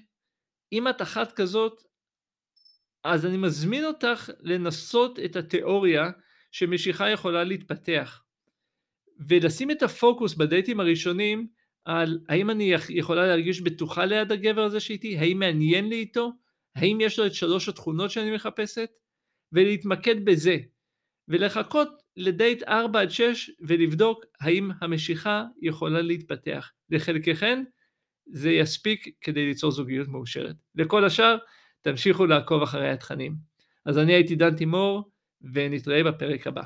[0.72, 1.82] אם את אחת כזאת
[3.04, 6.12] אז אני מזמין אותך לנסות את התיאוריה
[6.52, 8.22] שמשיכה יכולה להתפתח.
[9.28, 11.48] ולשים את הפוקוס בדייטים הראשונים
[11.86, 16.32] על האם אני יכולה להרגיש בטוחה ליד הגבר הזה שאיתי, האם מעניין לי איתו,
[16.76, 18.90] האם יש לו את שלוש התכונות שאני מחפשת,
[19.52, 20.58] ולהתמקד בזה,
[21.28, 26.72] ולחכות לדייט 4 עד 6 ולבדוק האם המשיכה יכולה להתפתח.
[26.90, 27.64] לחלקכן
[28.26, 30.56] זה יספיק כדי ליצור זוגיות מאושרת.
[30.76, 31.38] לכל השאר,
[31.82, 33.36] תמשיכו לעקוב אחרי התכנים.
[33.86, 35.12] אז אני הייתי דן תימור,
[35.54, 36.62] ונתראה בפרק הבא.